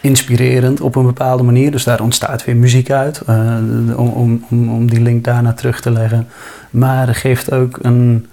inspirerend 0.00 0.80
op 0.80 0.96
een 0.96 1.06
bepaalde 1.06 1.42
manier. 1.42 1.70
Dus 1.70 1.84
daar 1.84 2.00
ontstaat 2.00 2.44
weer 2.44 2.56
muziek 2.56 2.90
uit. 2.90 3.20
eh, 3.26 3.56
om, 3.96 4.08
om, 4.48 4.70
om, 4.70 4.90
die 4.90 5.00
link 5.00 5.24
daarna 5.24 5.52
terug 5.52 5.80
te 5.80 5.90
leggen. 5.90 6.26
Maar 6.70 7.14
geeft 7.14 7.52
ook 7.52 7.78
een... 7.82 8.26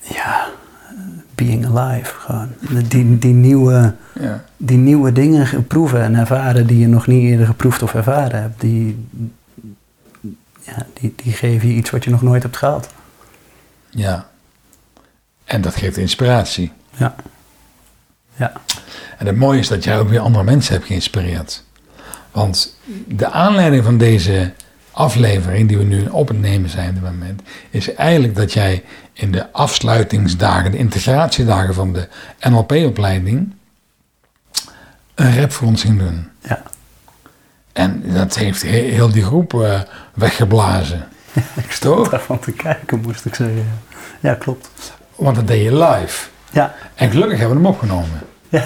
Ja, 0.00 0.46
being 1.34 1.66
alive 1.76 2.12
gewoon. 2.18 2.48
Die, 2.88 3.18
die 3.18 3.32
nieuwe 3.34 3.92
Ja. 4.20 4.42
die 4.56 4.76
nieuwe 4.78 5.12
dingen 5.12 5.46
ge- 5.46 5.60
proeven 5.62 6.02
en 6.02 6.14
ervaren 6.14 6.66
die 6.66 6.78
je 6.78 6.88
nog 6.88 7.06
niet 7.06 7.22
eerder 7.22 7.46
geproefd 7.46 7.82
of 7.82 7.94
ervaren 7.94 8.40
hebt, 8.40 8.60
die, 8.60 9.06
ja, 10.66 10.86
die, 11.00 11.12
die 11.16 11.32
geven 11.32 11.68
je 11.68 11.74
iets 11.74 11.90
wat 11.90 12.04
je 12.04 12.10
nog 12.10 12.22
nooit 12.22 12.42
hebt 12.42 12.56
gehad. 12.56 12.88
ja. 13.90 14.28
En 15.44 15.60
dat 15.60 15.76
geeft 15.76 15.96
inspiratie. 15.96 16.72
Ja. 16.96 17.14
Ja. 18.36 18.52
En 19.18 19.26
het 19.26 19.36
mooie 19.36 19.58
is 19.58 19.68
dat 19.68 19.84
jij 19.84 19.98
ook 19.98 20.08
weer 20.08 20.20
andere 20.20 20.44
mensen 20.44 20.74
hebt 20.74 20.86
geïnspireerd. 20.86 21.64
Want 22.30 22.76
de 23.06 23.30
aanleiding 23.30 23.84
van 23.84 23.98
deze 23.98 24.52
aflevering, 24.90 25.68
die 25.68 25.78
we 25.78 25.84
nu 25.84 26.06
op 26.06 26.28
het 26.28 26.40
nemen 26.40 26.70
zijn 26.70 26.88
op 26.88 26.94
dit 26.94 27.02
moment, 27.02 27.42
is 27.70 27.94
eigenlijk 27.94 28.34
dat 28.34 28.52
jij 28.52 28.84
in 29.12 29.32
de 29.32 29.52
afsluitingsdagen, 29.52 30.70
de 30.70 30.78
integratiedagen 30.78 31.74
van 31.74 31.92
de 31.92 32.08
NLP-opleiding, 32.40 33.54
een 35.14 35.40
rap 35.40 35.52
voor 35.52 35.68
ons 35.68 35.82
ging 35.82 35.98
doen. 35.98 36.28
Ja. 36.42 36.62
En 37.76 38.02
dat 38.12 38.34
heeft 38.36 38.62
he- 38.62 38.68
heel 38.68 39.10
die 39.12 39.22
groep 39.24 39.54
eh, 39.62 39.80
weggeblazen. 40.14 41.08
Ik 41.64 41.70
stond 41.72 42.10
daarvan 42.10 42.38
te 42.38 42.52
kijken, 42.52 43.00
moest 43.00 43.24
ik 43.24 43.34
zeggen. 43.34 43.68
Ja, 44.20 44.34
klopt. 44.34 44.68
Want 45.16 45.36
dat 45.36 45.46
deed 45.46 45.62
je 45.62 45.74
live. 45.84 46.28
Ja, 46.50 46.74
En 46.94 47.10
gelukkig 47.10 47.38
hebben 47.38 47.56
we 47.56 47.62
hem 47.62 47.72
opgenomen. 47.72 48.20
ja. 48.48 48.64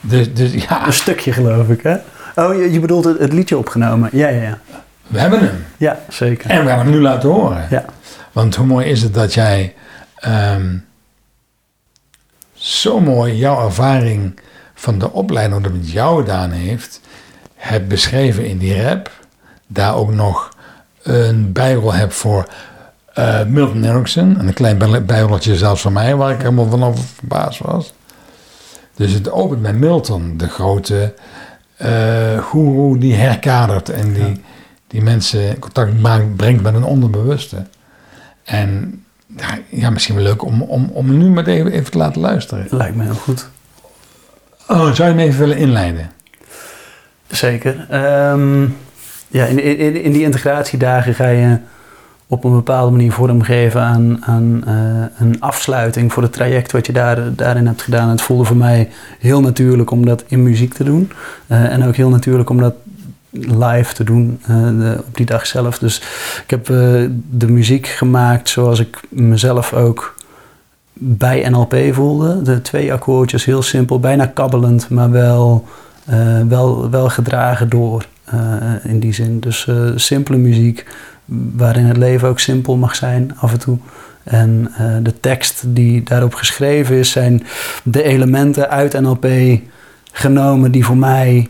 Dus, 0.00 0.34
dus 0.34 0.52
ja, 0.52 0.86
een 0.86 0.92
stukje 0.92 1.32
geloof 1.32 1.68
ik, 1.68 1.82
hè? 1.82 1.96
Oh, 2.34 2.54
je, 2.54 2.72
je 2.72 2.80
bedoelt 2.80 3.04
het, 3.04 3.18
het 3.18 3.32
liedje 3.32 3.58
opgenomen. 3.58 4.10
Ja, 4.12 4.28
ja, 4.28 4.42
ja. 4.42 4.58
we 5.06 5.18
hebben 5.20 5.40
hem. 5.40 5.64
Ja, 5.76 5.98
zeker. 6.08 6.50
En 6.50 6.64
we 6.64 6.68
gaan 6.70 6.78
hem 6.78 6.90
nu 6.90 7.00
laten 7.00 7.28
horen. 7.28 7.66
Ja, 7.70 7.84
Want 8.32 8.54
hoe 8.56 8.66
mooi 8.66 8.86
is 8.86 9.02
het 9.02 9.14
dat 9.14 9.34
jij 9.34 9.74
ehm, 10.16 10.76
zo 12.54 13.00
mooi 13.00 13.36
jouw 13.36 13.64
ervaring 13.64 14.40
van 14.74 14.98
de 14.98 15.12
opleiding, 15.12 15.62
wat 15.62 15.70
het 15.72 15.80
met 15.80 15.90
jou 15.90 16.20
gedaan 16.20 16.50
heeft, 16.50 17.00
hebt 17.58 17.88
beschreven 17.88 18.46
in 18.46 18.58
die 18.58 18.82
rap. 18.82 19.10
Daar 19.66 19.94
ook 19.94 20.12
nog 20.12 20.48
een 21.02 21.52
bijrol 21.52 21.92
hebt 21.92 22.14
voor 22.14 22.48
eh, 23.14 23.44
Milton 23.44 23.84
Erickson. 23.84 24.38
En 24.38 24.46
een 24.46 24.54
klein 24.54 24.78
bij- 24.78 25.04
bijroltje 25.04 25.56
zelfs 25.56 25.82
van 25.82 25.92
mij, 25.92 26.16
waar 26.16 26.32
ik 26.32 26.38
helemaal 26.40 26.68
vanaf 26.68 27.00
verbaasd 27.14 27.58
was. 27.60 27.92
Dus 28.94 29.12
het 29.12 29.30
opent 29.30 29.60
met 29.62 29.74
Milton, 29.78 30.36
de 30.36 30.48
grote 30.48 31.14
eh 31.76 32.38
goeroe 32.38 32.98
die 32.98 33.14
herkadert 33.14 33.88
en 33.88 34.12
die, 34.12 34.42
die 34.86 35.02
mensen 35.02 35.58
contact 35.58 36.00
maakt, 36.00 36.36
brengt 36.36 36.62
met 36.62 36.74
een 36.74 36.84
onderbewuste. 36.84 37.66
En 38.44 39.02
ja, 39.36 39.58
ja, 39.68 39.90
misschien 39.90 40.14
wel 40.14 40.24
leuk 40.24 40.44
om, 40.44 40.62
om, 40.62 40.90
om 40.92 41.18
nu 41.18 41.28
maar 41.28 41.46
even, 41.46 41.72
even 41.72 41.90
te 41.90 41.98
laten 41.98 42.20
luisteren. 42.20 42.66
lijkt 42.70 42.96
me 42.96 43.02
heel 43.02 43.14
goed. 43.14 43.48
Oh, 44.68 44.92
zou 44.92 44.94
je 44.96 45.02
hem 45.02 45.18
even 45.18 45.38
willen 45.38 45.56
inleiden? 45.56 46.10
Zeker. 47.28 47.86
Ehm, 47.90 48.62
ja, 49.28 49.44
in, 49.44 49.62
in, 49.62 50.02
in 50.02 50.12
die 50.12 50.22
integratiedagen 50.22 51.14
ga 51.14 51.28
je 51.28 51.58
op 52.30 52.44
een 52.44 52.52
bepaalde 52.52 52.90
manier 52.90 53.12
vormgeven 53.12 53.80
aan, 53.80 54.24
aan 54.24 54.62
eh, 54.66 55.26
een 55.26 55.40
afsluiting 55.40 56.12
voor 56.12 56.22
het 56.22 56.32
traject 56.32 56.72
wat 56.72 56.86
je 56.86 56.92
daar, 56.92 57.34
daarin 57.34 57.66
hebt 57.66 57.82
gedaan. 57.82 58.08
Het 58.08 58.22
voelde 58.22 58.44
voor 58.44 58.56
mij 58.56 58.88
heel 59.18 59.40
natuurlijk 59.40 59.90
om 59.90 60.06
dat 60.06 60.24
in 60.26 60.42
muziek 60.42 60.74
te 60.74 60.84
doen. 60.84 61.12
Eh, 61.46 61.72
en 61.72 61.84
ook 61.84 61.96
heel 61.96 62.08
natuurlijk 62.08 62.50
om 62.50 62.60
dat 62.60 62.74
live 63.40 63.94
te 63.94 64.04
doen 64.04 64.40
eh, 64.46 64.98
op 65.06 65.16
die 65.16 65.26
dag 65.26 65.46
zelf. 65.46 65.78
Dus 65.78 66.02
ik 66.44 66.50
heb 66.50 66.66
de 67.30 67.48
muziek 67.48 67.86
gemaakt 67.86 68.48
zoals 68.48 68.80
ik 68.80 69.00
mezelf 69.08 69.72
ook 69.72 70.14
bij 70.92 71.48
NLP 71.48 71.76
voelde. 71.90 72.42
De 72.42 72.62
twee 72.62 72.92
akkoordjes, 72.92 73.44
heel 73.44 73.62
simpel, 73.62 74.00
bijna 74.00 74.26
kabbelend, 74.26 74.88
maar 74.88 75.10
wel, 75.10 75.66
eh, 76.08 76.40
wel, 76.48 76.90
wel 76.90 77.08
gedragen 77.08 77.68
door 77.68 78.06
eh, 78.24 78.38
in 78.82 79.00
die 79.00 79.12
zin. 79.12 79.40
Dus 79.40 79.66
eh, 79.66 79.90
simpele 79.94 80.38
muziek, 80.38 80.86
waarin 81.54 81.84
het 81.84 81.96
leven 81.96 82.28
ook 82.28 82.40
simpel 82.40 82.76
mag 82.76 82.94
zijn 82.94 83.32
af 83.38 83.52
en 83.52 83.58
toe. 83.58 83.78
En 84.24 84.70
eh, 84.76 84.96
de 85.02 85.20
tekst 85.20 85.62
die 85.66 86.02
daarop 86.02 86.34
geschreven 86.34 86.96
is, 86.96 87.10
zijn 87.10 87.42
de 87.82 88.02
elementen 88.02 88.70
uit 88.70 89.00
NLP 89.00 89.26
genomen 90.12 90.72
die 90.72 90.84
voor 90.84 90.96
mij 90.96 91.48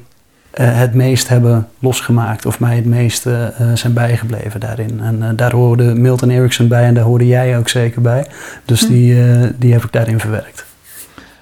eh, 0.50 0.78
het 0.78 0.94
meest 0.94 1.28
hebben 1.28 1.68
losgemaakt 1.78 2.46
of 2.46 2.60
mij 2.60 2.76
het 2.76 2.84
meeste 2.84 3.52
eh, 3.58 3.72
zijn 3.74 3.92
bijgebleven 3.92 4.60
daarin. 4.60 5.00
En 5.00 5.36
daar 5.36 5.52
hoorde 5.52 5.94
Milton 5.94 6.30
Erickson 6.30 6.68
bij 6.68 6.84
en 6.84 6.94
daar 6.94 7.04
hoorde 7.04 7.26
jij 7.26 7.58
ook 7.58 7.68
zeker 7.68 8.00
bij. 8.00 8.26
Dus 8.64 8.80
die, 8.80 9.22
eh, 9.22 9.48
die 9.56 9.72
heb 9.72 9.84
ik 9.84 9.92
daarin 9.92 10.20
verwerkt. 10.20 10.64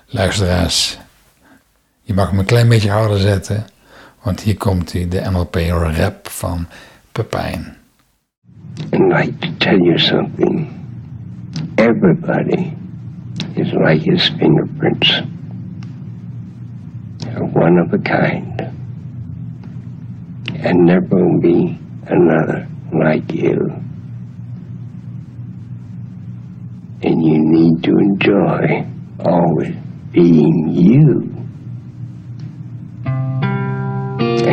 Luisteraars, 0.07 0.99
je 2.07 2.15
mag 2.15 2.31
hem 2.31 2.39
een 2.39 2.45
klein 2.45 2.69
beetje 2.69 2.91
harder 2.91 3.19
zetten, 3.19 3.65
want 4.23 4.41
hier 4.41 4.57
komt 4.57 4.93
hij, 4.93 5.09
de 5.09 5.23
NLP 5.31 5.55
rap 5.97 6.29
van 6.29 6.67
Pepijn. 7.13 7.77
Like 8.91 9.33
to 9.39 9.49
tell 9.59 9.79
you 9.79 9.99
something. 9.99 10.69
Everybody 11.75 12.73
is 13.55 13.73
like 13.73 14.11
his 14.11 14.33
fingerprints. 14.39 15.23
They're 17.19 17.51
one 17.53 17.81
of 17.81 17.93
a 17.93 17.99
kind. 17.99 18.61
And 20.63 20.89
there 20.89 21.07
will 21.09 21.41
be 21.41 21.79
another 22.07 22.67
like 22.93 23.33
you. 23.33 23.73
And 27.03 27.25
you 27.25 27.39
need 27.39 27.83
to 27.83 27.91
enjoy 27.99 28.87
always 29.25 29.75
being 30.13 30.69
you. 30.71 31.26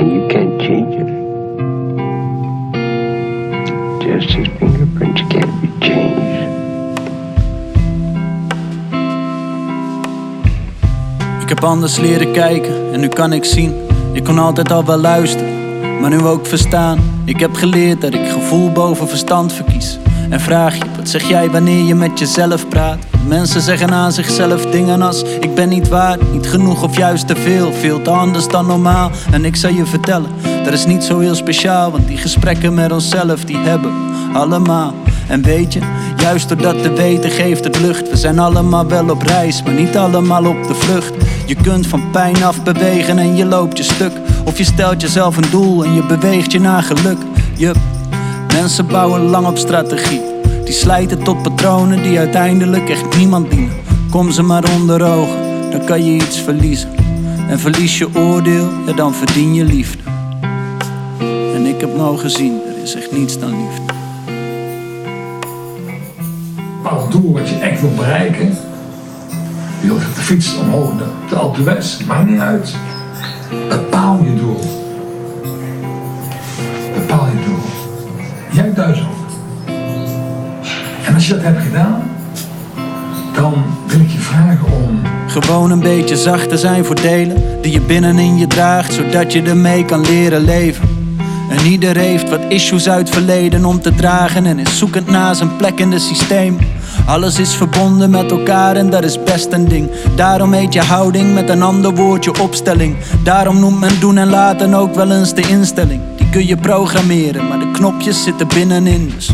And 0.04 0.12
you 0.12 0.28
can't 0.28 0.62
change. 0.62 0.96
Just 4.04 4.36
his 4.36 4.48
fingerprints 4.60 5.22
can't 5.30 5.62
be 5.62 5.70
changed. 5.80 6.50
Ik 11.42 11.50
heb 11.50 11.64
anders 11.64 11.98
leren 11.98 12.32
kijken 12.32 12.94
en 12.94 13.00
nu 13.00 13.08
kan 13.08 13.34
ik 13.34 13.44
zien. 13.44 13.74
Ik 14.14 14.24
kon 14.24 14.38
altijd 14.38 14.72
al 14.72 14.86
wel 14.86 14.98
luisteren, 14.98 16.00
maar 16.00 16.10
nu 16.10 16.20
ook 16.20 16.46
verstaan. 16.46 17.00
Ik 17.26 17.40
heb 17.40 17.54
geleerd 17.54 18.02
dat 18.02 18.14
ik 18.14 18.30
gevoel 18.30 18.72
boven 18.72 19.08
verstand 19.08 19.54
verkies. 19.54 20.00
En 20.34 20.40
vraag 20.40 20.76
je, 20.76 20.84
wat 20.98 21.10
zeg 21.10 21.28
jij 21.28 21.50
wanneer 21.50 21.86
je 21.86 21.96
met 21.96 22.20
jezelf 22.20 22.68
praat? 22.68 22.98
Mensen 23.28 23.62
zeggen 23.62 23.92
aan 23.92 24.12
zichzelf 24.12 24.66
dingen 24.66 25.02
als 25.02 25.24
Ik 25.24 25.56
ben 25.56 25.70
niet 25.70 25.88
waard, 25.88 26.32
niet 26.32 26.48
genoeg 26.48 26.84
of 26.84 26.98
juist 26.98 27.28
te 27.28 27.36
veel 27.36 27.74
Veel 27.74 28.02
te 28.02 28.10
anders 28.10 28.48
dan 28.48 28.66
normaal. 28.66 29.12
En 29.32 29.46
ik 29.46 29.56
zal 29.56 29.70
je 29.70 29.86
vertellen, 29.86 30.30
dat 30.64 30.74
is 30.74 30.86
niet 30.86 31.04
zo 31.04 31.20
heel 31.20 31.36
speciaal. 31.36 31.92
Want 31.92 32.08
die 32.08 32.18
gesprekken 32.18 32.74
met 32.74 32.92
onszelf, 32.92 33.46
die 33.46 33.58
hebben 33.58 33.92
allemaal. 34.34 34.94
En 35.28 35.42
weet 35.42 35.74
je, 35.74 35.80
juist 36.18 36.50
door 36.50 36.62
dat 36.62 36.82
te 36.82 36.94
weten 36.94 37.30
geeft 37.30 37.64
het 37.64 37.80
lucht. 37.80 38.10
We 38.10 38.18
zijn 38.18 38.40
allemaal 38.40 38.88
wel 38.88 39.10
op 39.10 39.22
reis, 39.22 39.64
maar 39.64 39.74
niet 39.74 39.98
allemaal 39.98 40.46
op 40.46 40.68
de 40.68 40.76
vlucht. 40.76 41.14
Je 41.46 41.56
kunt 41.56 41.88
van 41.88 42.12
pijn 42.12 42.44
af 42.44 42.64
bewegen 42.64 43.18
en 43.18 43.36
je 43.36 43.46
loopt 43.46 43.78
je 43.78 43.84
stuk. 43.84 44.14
Of 44.46 44.58
je 44.58 44.64
stelt 44.64 45.02
jezelf 45.02 45.38
een 45.38 45.50
doel 45.52 45.84
en 45.84 45.94
je 45.94 46.06
beweegt 46.06 46.52
je 46.52 46.60
naar 46.60 46.84
geluk. 46.84 47.18
Yup. 47.56 47.93
Mensen 48.54 48.88
bouwen 48.88 49.22
lang 49.22 49.48
op 49.48 49.58
strategie. 49.58 50.22
Die 50.64 50.74
slijten 50.74 51.24
tot 51.24 51.42
patronen 51.42 52.04
die 52.04 52.20
uiteindelijk 52.20 52.90
echt 52.90 53.18
niemand 53.18 53.50
dienen. 53.50 53.76
Kom 54.10 54.32
ze 54.32 54.42
maar 54.42 54.64
onder 54.80 55.04
ogen, 55.04 55.72
dan 55.72 55.86
kan 55.86 56.06
je 56.06 56.12
iets 56.12 56.40
verliezen. 56.40 56.90
En 57.50 57.60
verlies 57.60 57.98
je 57.98 58.16
oordeel, 58.16 58.70
ja 58.86 58.94
dan 58.94 59.14
verdien 59.14 59.54
je 59.54 59.64
liefde. 59.64 60.04
En 61.56 61.66
ik 61.66 61.82
heb 61.82 61.96
nou 61.96 62.18
gezien, 62.18 62.62
er 62.78 62.84
is 62.84 62.96
echt 62.96 63.12
niets 63.12 63.40
dan 63.40 63.50
liefde. 63.50 63.94
bepaald 66.84 67.12
doel 67.12 67.34
wat 67.34 67.50
je 67.50 67.56
echt 67.56 67.82
wil 67.82 67.94
bereiken. 67.96 68.58
Je 69.82 69.88
wilt 69.88 70.00
de 70.00 70.22
fiets 70.22 70.58
omhoog, 70.58 70.98
de, 70.98 71.06
de 71.30 71.36
Alpe 71.36 71.64
d'Huez, 71.64 72.04
maakt 72.04 72.30
niet 72.30 72.40
uit. 72.40 72.76
Bepaal 73.70 74.20
je 74.24 74.36
doel. 74.36 74.83
Jij 78.76 78.86
thuis. 78.86 79.02
En 81.06 81.14
als 81.14 81.28
je 81.28 81.34
dat 81.34 81.44
hebt 81.44 81.62
gedaan, 81.62 82.02
dan 83.36 83.54
wil 83.88 84.00
ik 84.00 84.10
je 84.10 84.20
vragen 84.20 84.66
om 84.66 85.02
Gewoon 85.28 85.72
een 85.72 85.80
beetje 85.80 86.18
zachter 86.18 86.58
zijn 86.58 86.86
voor 86.86 86.96
delen 86.96 87.62
die 87.62 87.72
je 87.72 87.82
binnenin 87.82 88.38
je 88.38 88.48
draagt, 88.48 88.94
zodat 88.94 89.34
je 89.34 89.42
ermee 89.42 89.86
kan 89.86 90.02
leren 90.02 90.44
leven. 90.44 90.88
En 91.50 91.66
ieder 91.66 91.98
heeft 91.98 92.30
wat 92.30 92.40
issues 92.48 92.90
uit 92.90 93.10
verleden 93.10 93.66
om 93.66 93.82
te 93.82 93.96
dragen 93.96 94.46
en 94.46 94.60
is 94.60 94.78
zoekend 94.78 95.08
naar 95.08 95.36
zijn 95.36 95.56
plek 95.56 95.80
in 95.80 95.92
het 95.92 96.02
systeem. 96.02 96.58
Alles 97.06 97.40
is 97.40 97.56
verbonden 97.56 98.10
met 98.10 98.32
elkaar 98.32 98.76
en 98.76 98.90
dat 98.90 99.04
is 99.04 99.24
best 99.24 99.52
een 99.52 99.68
ding. 99.68 99.90
Daarom 100.16 100.54
heet 100.54 100.74
je 100.74 100.82
houding 100.82 101.34
met 101.34 101.50
een 101.50 101.62
ander 101.62 101.96
woordje 101.96 102.42
opstelling. 102.42 102.96
Daarom 103.24 103.60
noemt 103.60 103.80
men 103.80 104.00
doen 104.00 104.18
en 104.18 104.30
laten 104.30 104.74
ook 104.74 104.96
wel 104.96 105.12
eens 105.12 105.34
de 105.34 105.48
instelling. 105.48 106.02
Kun 106.34 106.48
je 106.48 106.58
programmeren, 106.58 107.48
maar 107.48 107.60
de 107.60 107.72
knopjes 107.72 108.24
zitten 108.24 108.48
binnenin. 108.48 109.12
Dus 109.16 109.32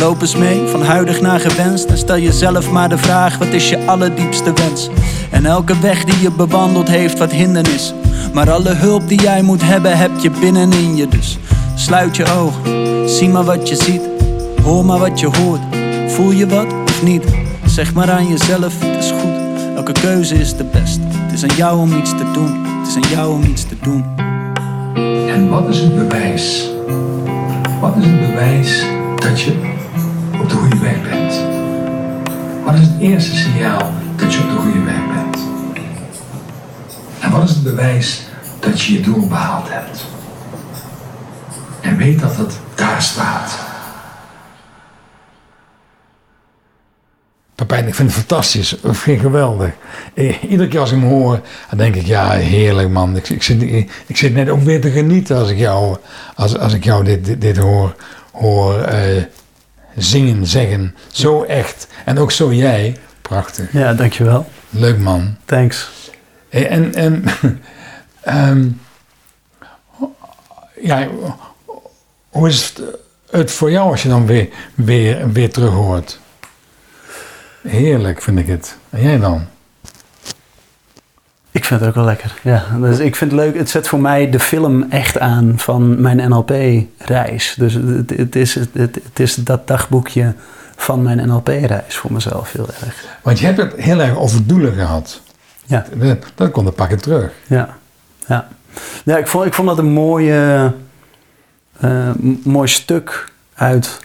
Loop 0.00 0.20
eens 0.20 0.36
mee, 0.36 0.66
van 0.66 0.82
huidig 0.82 1.20
naar 1.20 1.40
gewenst. 1.40 1.84
En 1.84 1.98
stel 1.98 2.18
jezelf 2.18 2.70
maar 2.70 2.88
de 2.88 2.98
vraag: 2.98 3.38
wat 3.38 3.48
is 3.48 3.68
je 3.68 3.86
allerdiepste 3.86 4.52
wens? 4.52 4.88
En 5.30 5.46
elke 5.46 5.80
weg 5.80 6.04
die 6.04 6.20
je 6.20 6.30
bewandelt 6.30 6.88
heeft 6.88 7.18
wat 7.18 7.32
hindernissen. 7.32 7.96
Maar 8.32 8.50
alle 8.50 8.74
hulp 8.74 9.08
die 9.08 9.20
jij 9.20 9.42
moet 9.42 9.62
hebben, 9.62 9.98
heb 9.98 10.10
je 10.20 10.30
binnenin 10.30 10.96
je. 10.96 11.08
Dus 11.08 11.38
sluit 11.74 12.16
je 12.16 12.32
ogen, 12.32 13.08
zie 13.08 13.28
maar 13.28 13.44
wat 13.44 13.68
je 13.68 13.76
ziet. 13.76 14.02
Hoor 14.62 14.84
maar 14.84 14.98
wat 14.98 15.20
je 15.20 15.26
hoort. 15.26 15.60
Voel 16.08 16.30
je 16.30 16.46
wat 16.46 16.72
of 16.86 17.02
niet? 17.02 17.24
Zeg 17.66 17.94
maar 17.94 18.10
aan 18.10 18.28
jezelf: 18.28 18.74
het 18.78 19.04
is 19.04 19.10
goed. 19.10 19.34
Elke 19.76 19.92
keuze 19.92 20.34
is 20.34 20.56
de 20.56 20.64
beste. 20.64 21.00
Het 21.06 21.32
is 21.32 21.42
aan 21.42 21.56
jou 21.56 21.78
om 21.78 21.98
iets 21.98 22.10
te 22.10 22.30
doen. 22.32 22.64
Het 22.78 22.88
is 22.88 22.94
aan 22.94 23.10
jou 23.10 23.32
om 23.32 23.42
iets 23.42 23.62
te 23.62 23.76
doen. 23.82 24.13
En 25.34 25.48
wat 25.48 25.68
is 25.68 25.78
het 25.78 25.94
bewijs? 25.94 26.70
Wat 27.80 27.96
is 27.96 28.04
het 28.06 28.20
bewijs 28.20 28.84
dat 29.16 29.40
je 29.40 29.74
op 30.40 30.48
de 30.48 30.54
goede 30.54 30.78
weg 30.78 31.02
bent? 31.02 31.44
Wat 32.64 32.74
is 32.74 32.80
het 32.80 33.00
eerste 33.00 33.36
signaal 33.36 33.90
dat 34.16 34.34
je 34.34 34.40
op 34.40 34.48
de 34.48 34.56
goede 34.56 34.82
weg 34.84 35.06
bent? 35.14 35.38
En 37.20 37.30
wat 37.30 37.42
is 37.42 37.50
het 37.50 37.62
bewijs 37.62 38.22
dat 38.60 38.80
je 38.80 38.92
je 38.92 39.00
doel 39.00 39.28
behaald 39.28 39.66
hebt? 39.68 40.04
En 41.80 41.96
weet 41.96 42.20
dat 42.20 42.36
het 42.36 42.58
daar 42.74 43.02
staat. 43.02 43.63
Ik 47.78 47.94
vind 47.94 48.08
het 48.08 48.18
fantastisch. 48.18 48.72
Ik 48.74 48.80
vind 48.94 49.16
het 49.22 49.26
geweldig. 49.26 49.70
Eh, 50.14 50.42
Iedere 50.42 50.68
keer 50.68 50.80
als 50.80 50.92
ik 50.92 50.98
hem 51.00 51.08
hoor, 51.08 51.40
dan 51.68 51.78
denk 51.78 51.94
ik, 51.94 52.06
ja, 52.06 52.30
heerlijk 52.30 52.88
man. 52.88 53.16
Ik, 53.16 53.28
ik, 53.28 53.42
zit, 53.42 53.62
ik, 53.62 53.90
ik 54.06 54.16
zit 54.16 54.34
net 54.34 54.48
ook 54.48 54.62
weer 54.62 54.80
te 54.80 54.90
genieten 54.90 55.36
als 55.36 55.50
ik 55.50 55.58
jou, 55.58 55.96
als, 56.34 56.58
als 56.58 56.72
ik 56.72 56.84
jou 56.84 57.04
dit, 57.04 57.24
dit, 57.24 57.40
dit 57.40 57.56
hoor, 57.56 57.94
hoor 58.32 58.80
eh, 58.80 59.22
zingen, 59.96 60.46
zeggen. 60.46 60.94
Zo 61.12 61.42
echt. 61.42 61.86
En 62.04 62.18
ook 62.18 62.30
zo 62.32 62.52
jij. 62.52 62.96
Prachtig. 63.22 63.72
Ja, 63.72 63.94
dankjewel. 63.94 64.46
Leuk 64.70 64.98
man. 64.98 65.36
Thanks. 65.44 65.90
Eh, 66.48 66.70
En, 66.70 66.94
en 66.94 67.24
ehm, 68.22 68.68
ja, 70.80 71.08
hoe 72.28 72.48
is 72.48 72.64
het, 72.64 72.82
het 73.30 73.50
voor 73.50 73.70
jou 73.70 73.90
als 73.90 74.02
je 74.02 74.08
dan 74.08 74.26
weer, 74.26 74.48
weer, 74.74 75.32
weer 75.32 75.50
terug 75.50 75.72
hoort? 75.72 76.18
Heerlijk 77.68 78.22
vind 78.22 78.38
ik 78.38 78.46
het. 78.46 78.76
En 78.90 79.02
jij 79.02 79.18
dan? 79.18 79.44
Ik 81.50 81.64
vind 81.64 81.80
het 81.80 81.88
ook 81.88 81.94
wel 81.94 82.04
lekker. 82.04 82.34
Ja, 82.42 82.64
dus 82.80 82.98
ik 82.98 83.16
vind 83.16 83.30
het 83.30 83.40
leuk. 83.40 83.56
Het 83.56 83.70
zet 83.70 83.88
voor 83.88 84.00
mij 84.00 84.30
de 84.30 84.40
film 84.40 84.86
echt 84.90 85.18
aan 85.18 85.52
van 85.56 86.00
mijn 86.00 86.28
NLP-reis. 86.28 87.54
Dus 87.58 87.74
het, 87.74 88.10
het, 88.16 88.36
is, 88.36 88.54
het, 88.54 88.68
het 88.74 89.20
is 89.20 89.34
dat 89.34 89.66
dagboekje 89.66 90.34
van 90.76 91.02
mijn 91.02 91.28
NLP-reis 91.28 91.96
voor 91.96 92.12
mezelf 92.12 92.52
heel 92.52 92.68
erg. 92.82 93.04
Want 93.22 93.38
je 93.38 93.46
hebt 93.46 93.58
het 93.58 93.74
heel 93.76 94.00
erg 94.00 94.16
over 94.16 94.46
doelen 94.46 94.72
gehad. 94.74 95.20
Ja, 95.66 95.86
Dat, 95.96 96.18
dat 96.34 96.50
komt 96.50 96.66
een 96.66 96.74
pakje 96.74 96.96
terug. 96.96 97.32
ja, 97.46 97.76
ja. 98.26 98.48
ja 99.04 99.16
ik, 99.18 99.26
vond, 99.28 99.46
ik 99.46 99.54
vond 99.54 99.68
dat 99.68 99.78
een 99.78 99.92
mooie, 99.92 100.72
m- 101.80 102.34
mooi 102.44 102.68
stuk 102.68 103.32
uit 103.54 104.00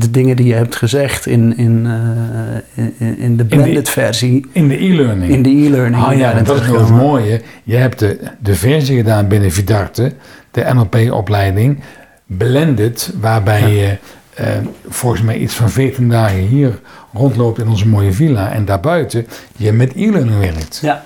de 0.00 0.10
dingen 0.10 0.36
die 0.36 0.46
je 0.46 0.54
hebt 0.54 0.76
gezegd 0.76 1.26
in, 1.26 1.56
in, 1.56 1.86
eh, 1.86 2.84
in, 2.98 3.18
in 3.18 3.36
de 3.36 3.44
blended 3.44 3.88
versie. 3.88 4.46
In 4.52 4.68
de 4.68 4.82
e-learning. 4.82 5.32
In 5.32 5.42
de 5.42 5.50
e-learning. 5.50 6.04
Ah 6.04 6.16
ja, 6.16 6.32
en 6.32 6.44
dat 6.44 6.60
is 6.60 6.66
nog 6.66 6.80
het 6.80 6.90
mooie. 6.90 7.40
Je 7.64 7.76
hebt 7.76 7.98
de, 7.98 8.18
de 8.38 8.54
versie 8.54 8.96
gedaan 8.96 9.28
binnen 9.28 9.52
Vidarte, 9.52 10.12
de 10.50 10.64
NLP-opleiding, 10.74 11.80
blended, 12.26 13.12
waarbij 13.20 13.72
je 13.74 13.96
eh, 14.34 14.46
volgens 14.88 15.22
mij 15.22 15.38
iets 15.38 15.54
van 15.54 15.70
14 15.70 16.08
dagen 16.08 16.38
hier 16.38 16.80
rondloopt 17.12 17.58
in 17.58 17.68
onze 17.68 17.88
mooie 17.88 18.12
villa 18.12 18.52
en 18.52 18.64
daarbuiten 18.64 19.26
je 19.56 19.72
met 19.72 19.94
e-learning 19.94 20.38
werkt. 20.38 20.78
Ja, 20.82 21.04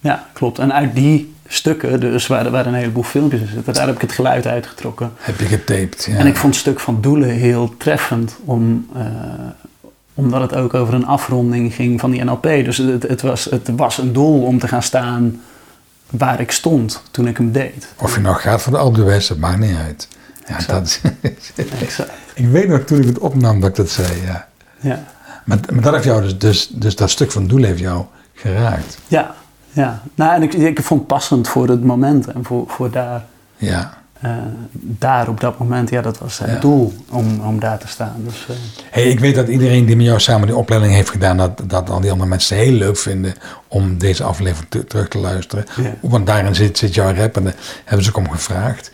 ja, 0.00 0.26
klopt. 0.32 0.58
En 0.58 0.72
uit 0.72 0.94
die 0.94 1.34
stukken, 1.48 2.00
dus 2.00 2.26
waar, 2.26 2.50
waar 2.50 2.66
een 2.66 2.74
heleboel 2.74 3.02
filmpjes 3.02 3.40
in 3.40 3.46
zitten, 3.46 3.74
daar 3.74 3.86
heb 3.86 3.94
ik 3.94 4.00
het 4.00 4.12
geluid 4.12 4.46
uitgetrokken. 4.46 5.12
Heb 5.16 5.40
je 5.40 5.46
getaped. 5.46 6.06
Ja. 6.10 6.16
En 6.16 6.26
ik 6.26 6.36
vond 6.36 6.52
het 6.52 6.62
stuk 6.62 6.80
van 6.80 7.00
doelen 7.00 7.28
heel 7.28 7.74
treffend, 7.78 8.36
om, 8.44 8.86
eh, 8.94 9.04
omdat 10.14 10.40
het 10.40 10.54
ook 10.54 10.74
over 10.74 10.94
een 10.94 11.06
afronding 11.06 11.74
ging 11.74 12.00
van 12.00 12.10
die 12.10 12.24
NLP. 12.24 12.42
Dus 12.42 12.76
het, 12.76 13.02
het, 13.02 13.22
was, 13.22 13.44
het 13.44 13.68
was 13.76 13.98
een 13.98 14.12
doel 14.12 14.42
om 14.42 14.58
te 14.58 14.68
gaan 14.68 14.82
staan 14.82 15.40
waar 16.10 16.40
ik 16.40 16.50
stond 16.50 17.02
toen 17.10 17.26
ik 17.28 17.36
hem 17.36 17.52
deed. 17.52 17.86
Of 17.96 18.14
je 18.14 18.20
nou 18.20 18.36
gaat 18.36 18.62
voor 18.62 18.72
de 18.72 18.78
Alpe 18.78 19.00
d'Huez, 19.00 19.28
dat 19.28 19.38
maakt 19.38 19.58
niet 19.58 19.76
uit. 19.76 20.08
Ja, 20.48 20.54
Exact. 20.54 21.00
dat 21.02 21.12
Exact. 21.80 22.10
ik 22.34 22.46
weet 22.46 22.68
nog 22.68 22.80
toen 22.80 23.00
ik 23.00 23.06
het 23.06 23.18
opnam 23.18 23.60
dat 23.60 23.70
ik 23.70 23.76
dat 23.76 23.90
zei, 23.90 24.08
ja. 24.24 24.48
Ja, 24.80 25.04
Maar, 25.44 25.58
maar 25.72 25.82
dat 25.82 25.92
heeft 25.92 26.04
jou 26.04 26.22
dus, 26.22 26.38
dus, 26.38 26.68
dus 26.68 26.96
dat 26.96 27.10
stuk 27.10 27.32
van 27.32 27.46
doel 27.46 27.62
heeft 27.62 27.78
jou 27.78 28.04
geraakt. 28.34 28.98
ja, 29.08 29.34
ja. 29.76 30.02
Nou, 30.14 30.34
en 30.34 30.42
ik, 30.42 30.52
ik 30.54 30.82
vond 30.82 31.00
het 31.00 31.08
passend 31.08 31.48
voor 31.48 31.68
het 31.68 31.84
moment 31.84 32.26
en 32.26 32.44
voor, 32.44 32.64
voor 32.66 32.90
daar, 32.90 33.24
Ja. 33.56 33.94
eh, 34.20 34.30
daar 34.80 35.28
op 35.28 35.40
dat 35.40 35.58
moment. 35.58 35.90
Ja, 35.90 36.00
dat 36.02 36.18
was 36.18 36.38
het 36.38 36.50
Ja. 36.50 36.58
doel 36.58 36.94
om, 37.10 37.40
om 37.40 37.60
daar 37.60 37.78
te 37.78 37.88
staan. 37.88 38.14
Dus, 38.24 38.46
eh, 38.48 38.56
Hey, 38.90 39.02
ik 39.04 39.20
weet 39.20 39.34
dat 39.34 39.48
iedereen 39.48 39.86
die 39.86 39.96
met 39.96 40.06
jou 40.06 40.20
samen 40.20 40.46
die 40.46 40.56
opleiding 40.56 40.92
heeft 40.94 41.10
gedaan, 41.10 41.36
dat, 41.36 41.62
dat 41.66 41.90
al 41.90 42.00
die 42.00 42.10
andere 42.10 42.28
mensen 42.28 42.56
heel 42.56 42.72
leuk 42.72 42.96
vinden 42.96 43.34
om 43.68 43.98
deze 43.98 44.24
aflevering 44.24 44.70
te- 44.70 44.84
terug 44.84 45.08
te 45.08 45.18
luisteren. 45.18 45.64
Ja. 45.82 45.94
Want 46.00 46.26
daarin 46.26 46.54
zit, 46.54 46.78
zit 46.78 46.94
jouw 46.94 47.14
rap 47.14 47.36
en 47.36 47.44
daar 47.44 47.54
hebben 47.84 48.04
ze 48.04 48.10
ook 48.10 48.16
om 48.26 48.30
gevraagd. 48.30 48.90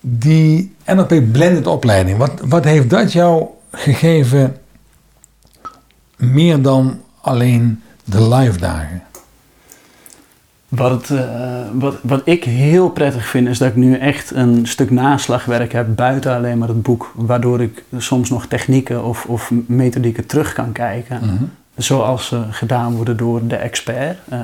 Die 0.00 0.74
NLP 0.86 1.32
Blended 1.32 1.66
opleiding, 1.66 2.18
wat, 2.18 2.32
wat 2.44 2.64
heeft 2.64 2.90
dat 2.90 3.12
jou 3.12 3.46
gegeven 3.72 4.56
meer 6.16 6.62
dan 6.62 7.00
alleen 7.20 7.82
de 8.04 8.28
live 8.28 8.58
dagen? 8.58 9.02
Wat, 10.70 10.90
het, 10.90 11.18
eh, 11.18 11.24
wat, 11.72 11.96
wat 12.02 12.20
ik 12.24 12.44
heel 12.44 12.90
prettig 12.90 13.26
vind, 13.26 13.48
is 13.48 13.58
dat 13.58 13.68
ik 13.68 13.76
nu 13.76 13.96
echt 13.96 14.30
een 14.34 14.66
stuk 14.66 14.90
naslagwerk 14.90 15.72
heb 15.72 15.86
buiten 15.96 16.34
alleen 16.34 16.58
maar 16.58 16.68
het 16.68 16.82
boek. 16.82 17.12
Waardoor 17.14 17.60
ik 17.60 17.84
soms 17.96 18.30
nog 18.30 18.46
technieken 18.46 19.04
of, 19.04 19.24
of 19.24 19.50
methodieken 19.66 20.26
terug 20.26 20.52
kan 20.52 20.72
kijken. 20.72 21.20
Mhm. 21.22 21.44
Zoals 21.76 22.26
ze 22.26 22.42
gedaan 22.50 22.96
worden 22.96 23.16
door 23.16 23.46
de 23.46 23.56
expert. 23.56 24.18
Eh, 24.28 24.38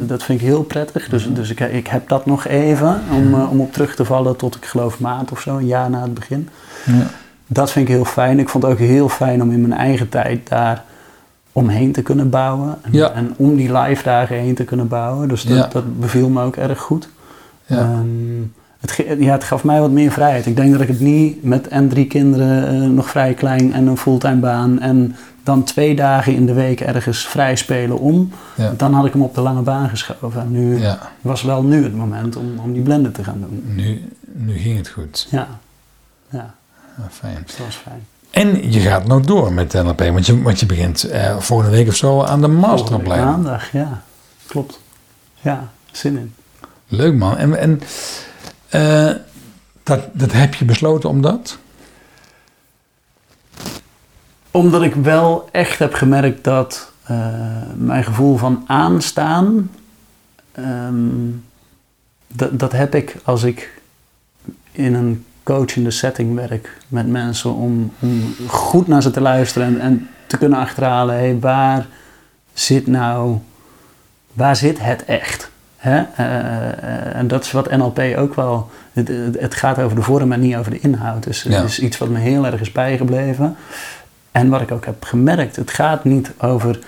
Dat 0.00 0.22
vind 0.22 0.40
ik 0.40 0.46
heel 0.46 0.62
prettig. 0.62 1.08
Dus, 1.08 1.28
dus 1.32 1.50
ik, 1.50 1.60
ik 1.60 1.86
heb 1.86 2.08
dat 2.08 2.26
nog 2.26 2.46
even 2.46 3.00
om, 3.10 3.34
eh, 3.34 3.50
om 3.50 3.60
op 3.60 3.72
terug 3.72 3.94
te 3.94 4.04
vallen 4.04 4.36
tot 4.36 4.56
ik 4.56 4.64
geloof 4.64 5.00
maand 5.00 5.32
of 5.32 5.40
zo, 5.40 5.56
een 5.56 5.66
jaar 5.66 5.90
na 5.90 6.02
het 6.02 6.14
begin. 6.14 6.48
Ja. 6.86 7.06
Dat 7.46 7.70
vind 7.70 7.88
ik 7.88 7.94
heel 7.94 8.04
fijn. 8.04 8.38
Ik 8.38 8.48
vond 8.48 8.62
het 8.62 8.72
ook 8.72 8.78
heel 8.78 9.08
fijn 9.08 9.42
om 9.42 9.50
in 9.50 9.60
mijn 9.60 9.80
eigen 9.80 10.08
tijd 10.08 10.48
daar 10.48 10.84
omheen 11.58 11.92
te 11.92 12.02
kunnen 12.02 12.30
bouwen. 12.30 12.76
En, 12.82 12.92
Ja. 12.92 13.12
en 13.12 13.34
om 13.36 13.56
die 13.56 13.72
live 13.78 14.02
dagen 14.02 14.36
heen 14.36 14.54
te 14.54 14.64
kunnen 14.64 14.88
bouwen. 14.88 15.28
Dus 15.28 15.42
dat, 15.42 15.56
Ja. 15.56 15.68
dat 15.72 16.00
beviel 16.00 16.28
me 16.28 16.42
ook 16.42 16.56
erg 16.56 16.80
goed. 16.80 17.08
Ja. 17.66 17.76
Ehm, 17.78 18.06
het, 18.80 19.04
ja, 19.18 19.32
het 19.32 19.44
gaf 19.44 19.64
mij 19.64 19.80
wat 19.80 19.90
meer 19.90 20.10
vrijheid. 20.10 20.46
Ik 20.46 20.56
denk 20.56 20.72
dat 20.72 20.80
ik 20.80 20.88
het 20.88 21.00
niet 21.00 21.42
met 21.44 21.68
en 21.68 21.88
drie 21.88 22.06
kinderen 22.06 22.68
eh, 22.82 22.88
nog 22.88 23.08
vrij 23.08 23.34
klein 23.34 23.72
en 23.72 23.86
een 23.86 23.96
fulltime 23.96 24.40
baan 24.40 24.80
en 24.80 25.16
dan 25.42 25.64
twee 25.64 25.94
dagen 25.96 26.34
in 26.34 26.46
de 26.46 26.52
week 26.52 26.80
ergens 26.80 27.26
vrij 27.26 27.56
spelen 27.56 27.98
om. 27.98 28.30
Ja. 28.56 28.72
Dan 28.76 28.92
had 28.94 29.04
ik 29.06 29.12
hem 29.12 29.22
op 29.22 29.34
de 29.34 29.40
lange 29.40 29.62
baan 29.62 29.88
geschoven. 29.88 30.40
En 30.40 30.50
nu 30.50 30.78
Ja. 30.80 30.98
was 31.20 31.42
wel 31.42 31.62
nu 31.62 31.82
het 31.82 31.94
moment 31.96 32.36
om, 32.36 32.58
om 32.62 32.72
die 32.72 32.82
blenden 32.82 33.12
te 33.12 33.24
gaan 33.24 33.40
doen. 33.40 33.62
Nu, 33.74 34.02
nu 34.32 34.56
ging 34.58 34.76
het 34.76 34.88
goed. 34.88 35.26
Ja, 35.30 35.46
ja 36.30 36.54
Ja, 36.96 37.04
fijn. 37.10 37.42
dus 37.46 37.56
dat 37.56 37.66
was 37.66 37.74
fijn. 37.76 38.06
En 38.30 38.72
je 38.72 38.80
gaat 38.80 39.06
nog 39.06 39.24
door 39.24 39.52
met 39.52 39.72
NLP, 39.72 40.00
want 40.00 40.26
je, 40.26 40.42
want 40.42 40.60
je 40.60 40.66
begint 40.66 41.04
eh, 41.04 41.38
volgende 41.38 41.76
week 41.76 41.88
of 41.88 41.96
zo 41.96 42.22
aan 42.22 42.40
de 42.40 42.48
masteropleiding. 42.48 43.30
Maandag, 43.30 43.72
ja. 43.72 44.02
Klopt. 44.46 44.80
Ja, 45.40 45.72
zin 45.92 46.16
in. 46.18 46.34
Leuk 46.88 47.14
man. 47.14 47.36
En, 47.36 47.58
en 47.58 47.80
eh, 48.68 49.14
dat, 49.82 50.00
dat 50.12 50.32
heb 50.32 50.54
je 50.54 50.64
besloten 50.64 51.08
omdat? 51.08 51.58
Omdat 54.50 54.82
ik 54.82 54.94
wel 54.94 55.48
echt 55.52 55.78
heb 55.78 55.94
gemerkt 55.94 56.44
dat 56.44 56.92
eh, 57.02 57.16
mijn 57.76 58.04
gevoel 58.04 58.36
van 58.36 58.64
aanstaan, 58.66 59.70
ehm, 60.52 61.30
dat, 62.26 62.58
dat 62.58 62.72
heb 62.72 62.94
ik 62.94 63.16
als 63.24 63.42
ik 63.42 63.80
in 64.72 64.94
een 64.94 65.24
coachende 65.54 65.90
setting 65.90 66.34
werk 66.34 66.76
met 66.88 67.06
mensen 67.06 67.54
om, 67.54 67.92
om 67.98 68.34
goed 68.46 68.86
naar 68.86 69.02
ze 69.02 69.10
te 69.10 69.20
luisteren 69.20 69.66
en, 69.66 69.80
en 69.80 70.08
te 70.26 70.38
kunnen 70.38 70.58
achterhalen, 70.58 71.14
hey, 71.14 71.38
waar 71.40 71.86
zit 72.52 72.86
nou, 72.86 73.38
waar 74.32 74.56
zit 74.56 74.80
het 74.80 75.04
echt? 75.04 75.50
Hè? 75.76 76.02
Eh, 76.16 76.36
eh, 76.36 77.16
en 77.16 77.28
dat 77.28 77.44
is 77.44 77.52
wat 77.52 77.70
NLP 77.70 78.00
ook 78.16 78.34
wel, 78.34 78.70
het, 79.38 79.54
gaat 79.54 79.78
over 79.78 79.96
de 79.96 80.02
vorm 80.02 80.32
en 80.32 80.40
niet 80.40 80.56
over 80.56 80.70
de 80.70 80.80
inhoud. 80.80 81.22
Dus 81.22 81.42
Ja. 81.42 81.50
het 81.50 81.68
is 81.68 81.78
iets 81.78 81.98
wat 81.98 82.08
me 82.08 82.18
heel 82.18 82.46
erg 82.46 82.60
is 82.60 82.72
bijgebleven. 82.72 83.56
En 84.32 84.48
wat 84.48 84.60
ik 84.60 84.70
ook 84.70 84.84
heb 84.84 85.04
gemerkt, 85.04 85.56
het 85.56 85.70
gaat 85.70 86.04
niet 86.04 86.30
over 86.38 86.78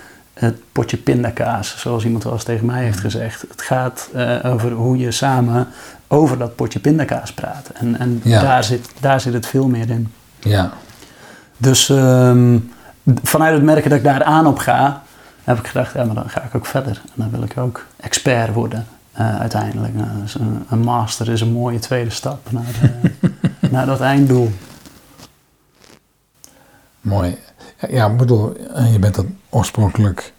het 0.41 0.61
potje 0.71 0.97
pindakaas, 0.97 1.75
zoals 1.77 2.03
iemand 2.05 2.23
wel 2.23 2.33
eens 2.33 2.43
tegen 2.43 2.65
mij 2.65 2.83
heeft 2.83 2.99
gezegd. 2.99 3.41
Het 3.49 3.61
gaat 3.61 4.09
eh, 4.13 4.37
over 4.43 4.71
hoe 4.71 4.97
je 4.97 5.11
samen 5.11 5.67
over 6.07 6.37
dat 6.37 6.55
potje 6.55 6.79
pindakaas 6.79 7.33
praat. 7.33 7.69
En, 7.73 7.99
en 7.99 8.21
Ja. 8.23 8.41
daar, 8.41 8.63
zit, 8.63 8.89
daar 8.99 9.21
zit 9.21 9.33
het 9.33 9.45
veel 9.45 9.67
meer 9.67 9.89
in. 9.89 10.13
Ja. 10.39 10.71
Dus 11.57 11.89
ehm, 11.89 12.57
vanuit 13.23 13.53
het 13.53 13.63
merken 13.63 13.89
dat 13.89 13.99
ik 13.99 14.05
daar 14.05 14.23
aan 14.23 14.47
op 14.47 14.57
ga, 14.57 15.03
heb 15.43 15.57
ik 15.59 15.67
gedacht, 15.67 15.93
ja, 15.93 16.03
maar 16.03 16.15
dan 16.15 16.29
ga 16.29 16.41
ik 16.43 16.55
ook 16.55 16.65
verder. 16.65 17.01
En 17.05 17.11
dan 17.15 17.29
wil 17.31 17.43
ik 17.43 17.57
ook 17.57 17.85
expert 17.99 18.53
worden 18.53 18.85
eh, 19.11 19.39
uiteindelijk. 19.39 19.93
Nou, 19.95 20.07
dus 20.21 20.35
een, 20.35 20.65
een 20.69 20.79
master 20.79 21.29
is 21.29 21.41
een 21.41 21.51
mooie 21.51 21.79
tweede 21.79 22.09
stap 22.09 22.51
naar, 22.51 22.63
eh, 22.81 23.29
naar 23.71 23.85
dat 23.85 24.01
einddoel. 24.01 24.51
Mooi. 27.01 27.37
Ja, 27.89 28.09
ik 28.09 28.17
bedoel, 28.17 28.55
eh, 28.55 28.91
je 28.91 28.99
bent 28.99 29.15
dan 29.15 29.37
oorspronkelijk 29.49 30.33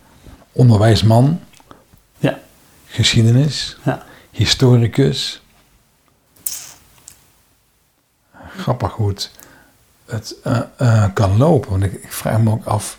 onderwijsman, 0.52 1.40
Ja, 2.18 2.38
geschiedenis, 2.86 3.76
ja, 3.84 4.04
historicus. 4.30 5.42
grappig 8.56 8.92
hoe 8.92 9.08
het, 9.08 9.30
het 10.06 10.34
eh, 10.42 10.60
eh, 10.76 11.04
kan 11.14 11.36
lopen. 11.36 11.70
Want 11.70 11.82
ik, 11.82 11.92
ik 11.92 12.12
vraag 12.12 12.40
me 12.40 12.50
ook 12.50 12.64
af 12.64 12.98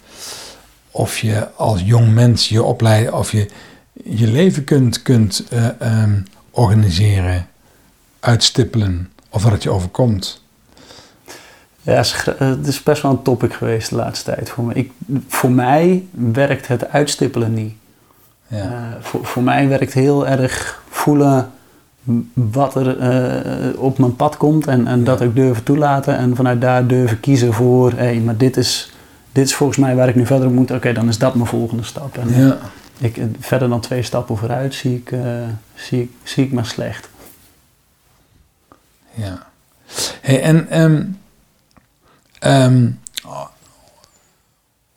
of 0.91 1.19
je 1.19 1.51
als 1.51 1.81
jong 1.81 2.13
mens 2.13 2.49
je 2.49 2.63
opleiden, 2.63 3.13
of 3.13 3.31
je 3.31 3.49
je 4.03 4.27
leven 4.27 4.63
kunt, 4.63 5.01
kunt 5.01 5.47
eh, 5.49 5.81
ehm, 5.81 6.21
organiseren, 6.51 7.47
uitstippelen, 8.19 9.11
of 9.29 9.43
dat 9.43 9.51
het 9.51 9.63
je 9.63 9.69
overkomt. 9.69 10.42
Ja, 11.83 11.93
het 11.93 12.05
is 12.05 12.11
gra- 12.11 12.35
eh, 12.39 12.47
het 12.47 12.67
is 12.67 12.83
best 12.83 13.01
wel 13.01 13.11
een 13.11 13.21
topic 13.21 13.53
geweest 13.53 13.89
de 13.89 13.95
laatste 13.95 14.33
tijd 14.33 14.49
voor 14.49 14.63
me. 14.63 14.73
Ik, 14.73 14.91
voor 15.27 15.51
mij 15.51 16.03
werkt 16.11 16.67
het 16.67 16.89
uitstippelen 16.89 17.53
niet. 17.53 17.73
Ja. 18.47 18.57
Eh, 18.57 18.69
voor, 18.99 19.25
voor 19.25 19.43
mij 19.43 19.67
werkt 19.67 19.93
heel 19.93 20.27
erg 20.27 20.83
voelen 20.89 21.51
wat 22.33 22.75
er 22.75 22.99
eh, 22.99 23.79
op 23.79 23.97
mijn 23.97 24.15
pad 24.15 24.37
komt 24.37 24.67
en, 24.67 24.87
en 24.87 25.03
dat 25.03 25.21
ook 25.21 25.35
durven 25.35 25.63
toelaten 25.63 26.17
en 26.17 26.35
vanuit 26.35 26.61
daar 26.61 26.87
durven 26.87 27.19
kiezen 27.19 27.53
voor, 27.53 27.91
hé, 27.91 28.19
maar 28.19 28.37
dit 28.37 28.57
is, 28.57 28.91
dit 29.31 29.45
is 29.45 29.55
volgens 29.55 29.77
mij 29.77 29.95
waar 29.95 30.09
ik 30.09 30.15
nu 30.15 30.25
verder 30.25 30.47
op 30.47 30.53
moet, 30.53 30.71
oké, 30.71 30.93
dan 30.93 31.07
is 31.07 31.17
dat 31.17 31.35
mijn 31.35 31.47
volgende 31.47 31.83
stap. 31.83 32.17
En 32.17 32.45
ja. 32.45 32.57
ik, 32.97 33.21
verder 33.39 33.69
dan 33.69 33.79
twee 33.79 34.03
stappen 34.03 34.37
vooruit 34.37 34.73
zie 34.73 34.95
ik, 34.95 35.11
eh, 35.11 35.21
zie 35.75 36.01
ik, 36.01 36.11
zie 36.23 36.45
ik 36.45 36.51
maar 36.51 36.65
slecht. 36.65 37.09
Ja. 39.13 39.47
Hey, 40.21 40.41
en 40.41 40.69
ehm 40.69 41.01
ehm, 42.43 42.89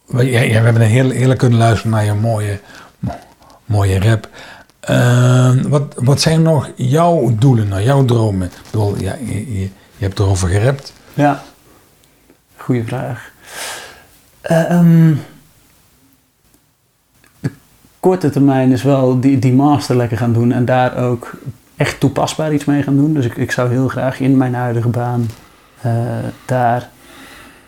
we, 0.07 0.31
ja, 0.31 0.41
we 0.41 0.53
hebben 0.53 0.83
een 0.83 1.13
heel 1.13 1.37
kunnen 1.37 1.59
luisteren 1.59 1.91
naar 1.93 2.05
je 2.05 2.13
mooie, 2.13 2.61
mo- 2.99 3.19
mooie 3.65 4.01
rap. 4.01 4.29
Ehm, 4.81 5.69
wat, 5.69 5.95
wat 5.97 6.21
zijn 6.21 6.43
nog 6.43 6.71
jouw 6.75 7.35
doelen, 7.39 7.69
nou, 7.69 7.83
jouw 7.83 8.05
dromen? 8.05 8.47
Ik 8.47 8.71
bedoel, 8.71 8.99
ja, 8.99 9.15
je, 9.15 9.61
je, 9.61 9.69
hebt 9.97 10.19
erover 10.19 10.49
gerapt. 10.49 10.93
Ja, 11.15 11.43
goede 12.57 12.85
vraag. 12.85 13.31
Ehm, 14.41 15.15
de 17.41 17.51
korte 18.01 18.31
termijn 18.31 18.73
is 18.73 18.83
wel 18.83 19.21
die, 19.21 19.39
die 19.39 19.53
master 19.53 19.97
lekker 19.97 20.19
gaan 20.19 20.33
doen 20.33 20.53
en 20.53 20.65
daar 20.65 20.97
ook 20.97 21.31
echt 21.77 22.01
toepasbaar 22.01 22.53
iets 22.53 22.65
mee 22.65 22.83
gaan 22.83 22.97
doen. 22.97 23.15
Dus 23.15 23.25
ik, 23.25 23.37
ik 23.37 23.53
zou 23.53 23.71
heel 23.71 23.89
graag 23.89 24.21
in 24.21 24.37
mijn 24.37 24.55
huidige 24.55 24.89
baan 24.89 25.29
eh, 25.81 25.93
daar 26.45 26.91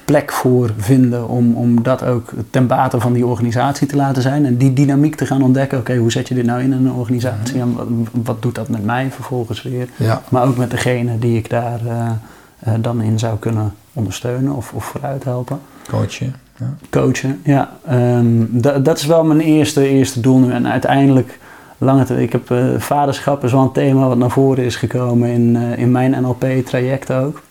plek 0.09 0.33
voor 0.33 0.71
vinden 0.77 1.29
om, 1.29 1.55
om 1.55 1.83
dat 1.83 2.05
ook 2.05 2.31
ten 2.51 2.67
bate 2.67 3.01
van 3.01 3.13
die 3.13 3.27
organisatie 3.27 3.87
te 3.87 3.97
laten 3.97 4.23
zijn. 4.23 4.47
En 4.47 4.57
die 4.57 4.73
dynamiek 4.73 5.15
te 5.15 5.27
gaan 5.27 5.43
ontdekken. 5.43 5.79
Oké, 5.79 5.97
hoe 5.97 6.13
zet 6.13 6.29
je 6.29 6.35
dit 6.35 6.45
nou 6.45 6.63
in 6.63 6.73
een 6.73 6.93
organisatie 6.93 7.61
en 7.61 7.75
wat, 7.75 7.87
wat 8.25 8.43
doet 8.43 8.55
dat 8.55 8.69
met 8.69 8.85
mij 8.85 9.11
vervolgens 9.11 9.63
weer? 9.63 9.89
Ja. 9.97 10.23
Maar 10.29 10.47
ook 10.47 10.57
met 10.57 10.71
degene 10.71 11.19
die 11.19 11.39
ik 11.39 11.51
daar 11.51 11.81
eh, 11.87 12.11
eh, 12.59 12.75
dan 12.81 13.03
in 13.03 13.19
zou 13.19 13.39
kunnen 13.39 13.75
ondersteunen 13.93 14.53
of, 14.53 14.73
of 14.73 14.85
vooruit 14.85 15.25
helpen. 15.25 15.59
Coachen. 15.89 16.35
Ja. 16.59 16.75
Coachen, 16.91 17.41
ja. 17.45 17.73
Ehm, 17.87 18.45
da- 18.49 18.79
dat 18.79 18.99
is 18.99 19.07
wel 19.07 19.25
mijn 19.25 19.41
eerste, 19.41 19.89
eerste 19.89 20.21
doel 20.21 20.39
nu. 20.39 20.53
En 20.53 20.67
uiteindelijk, 20.67 21.39
lange 21.79 22.21
ik 22.23 22.33
heb 22.33 22.51
eh, 22.51 22.67
vaderschap 22.79 23.45
is 23.45 23.53
wel 23.53 23.63
een 23.63 23.73
thema 23.73 24.09
wat 24.09 24.19
naar 24.19 24.31
voren 24.31 24.65
is 24.65 24.77
gekomen 24.77 25.29
in, 25.29 25.57
in 25.57 25.91
mijn 25.91 26.23
NLP-traject 26.23 27.13
ook. 27.13 27.43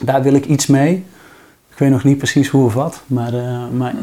Daar 0.00 0.22
wil 0.22 0.34
ik 0.34 0.46
iets 0.46 0.66
mee. 0.66 1.04
Ik 1.80 1.86
weet 1.86 1.94
nog 1.94 2.04
niet 2.04 2.18
precies 2.18 2.48
hoe 2.48 2.64
of 2.64 2.74
wat, 2.74 3.02
maar, 3.06 3.34
eh, 3.34 3.68
maar 3.76 3.94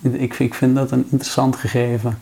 ik, 0.00 0.38
ik 0.38 0.54
vind 0.54 0.74
dat 0.74 0.90
een 0.90 1.06
interessant 1.10 1.56
gegeven. 1.56 2.18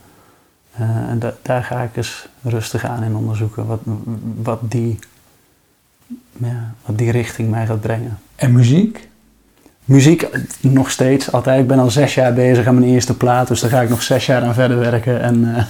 Eh, 0.72 1.08
en 1.08 1.18
da- 1.18 1.34
daar 1.42 1.62
ga 1.64 1.80
ik 1.80 1.96
eens 1.96 2.28
rustig 2.42 2.84
aan 2.84 3.02
in 3.02 3.14
onderzoeken 3.16 3.66
wat, 3.66 3.80
wat, 4.42 4.58
die, 4.62 4.98
ja, 6.36 6.74
wat 6.86 6.98
die 6.98 7.10
richting 7.10 7.50
mij 7.50 7.66
gaat 7.66 7.80
brengen. 7.80 8.18
En 8.36 8.52
muziek? 8.52 9.08
Muziek 9.84 10.22
eh, 10.22 10.40
nog 10.60 10.90
steeds, 10.90 11.32
altijd. 11.32 11.60
Ik 11.60 11.66
ben 11.66 11.78
al 11.78 11.90
zes 11.90 12.14
jaar 12.14 12.32
bezig 12.34 12.66
aan 12.66 12.74
mijn 12.78 12.90
eerste 12.92 13.16
plaat, 13.16 13.48
dus 13.48 13.60
daar 13.60 13.70
ga 13.70 13.80
ik 13.80 13.88
nog 13.88 14.02
zes 14.02 14.26
jaar 14.26 14.42
aan 14.42 14.54
verder 14.54 14.78
werken. 14.78 15.20
En, 15.20 15.54
eh, 15.56 15.64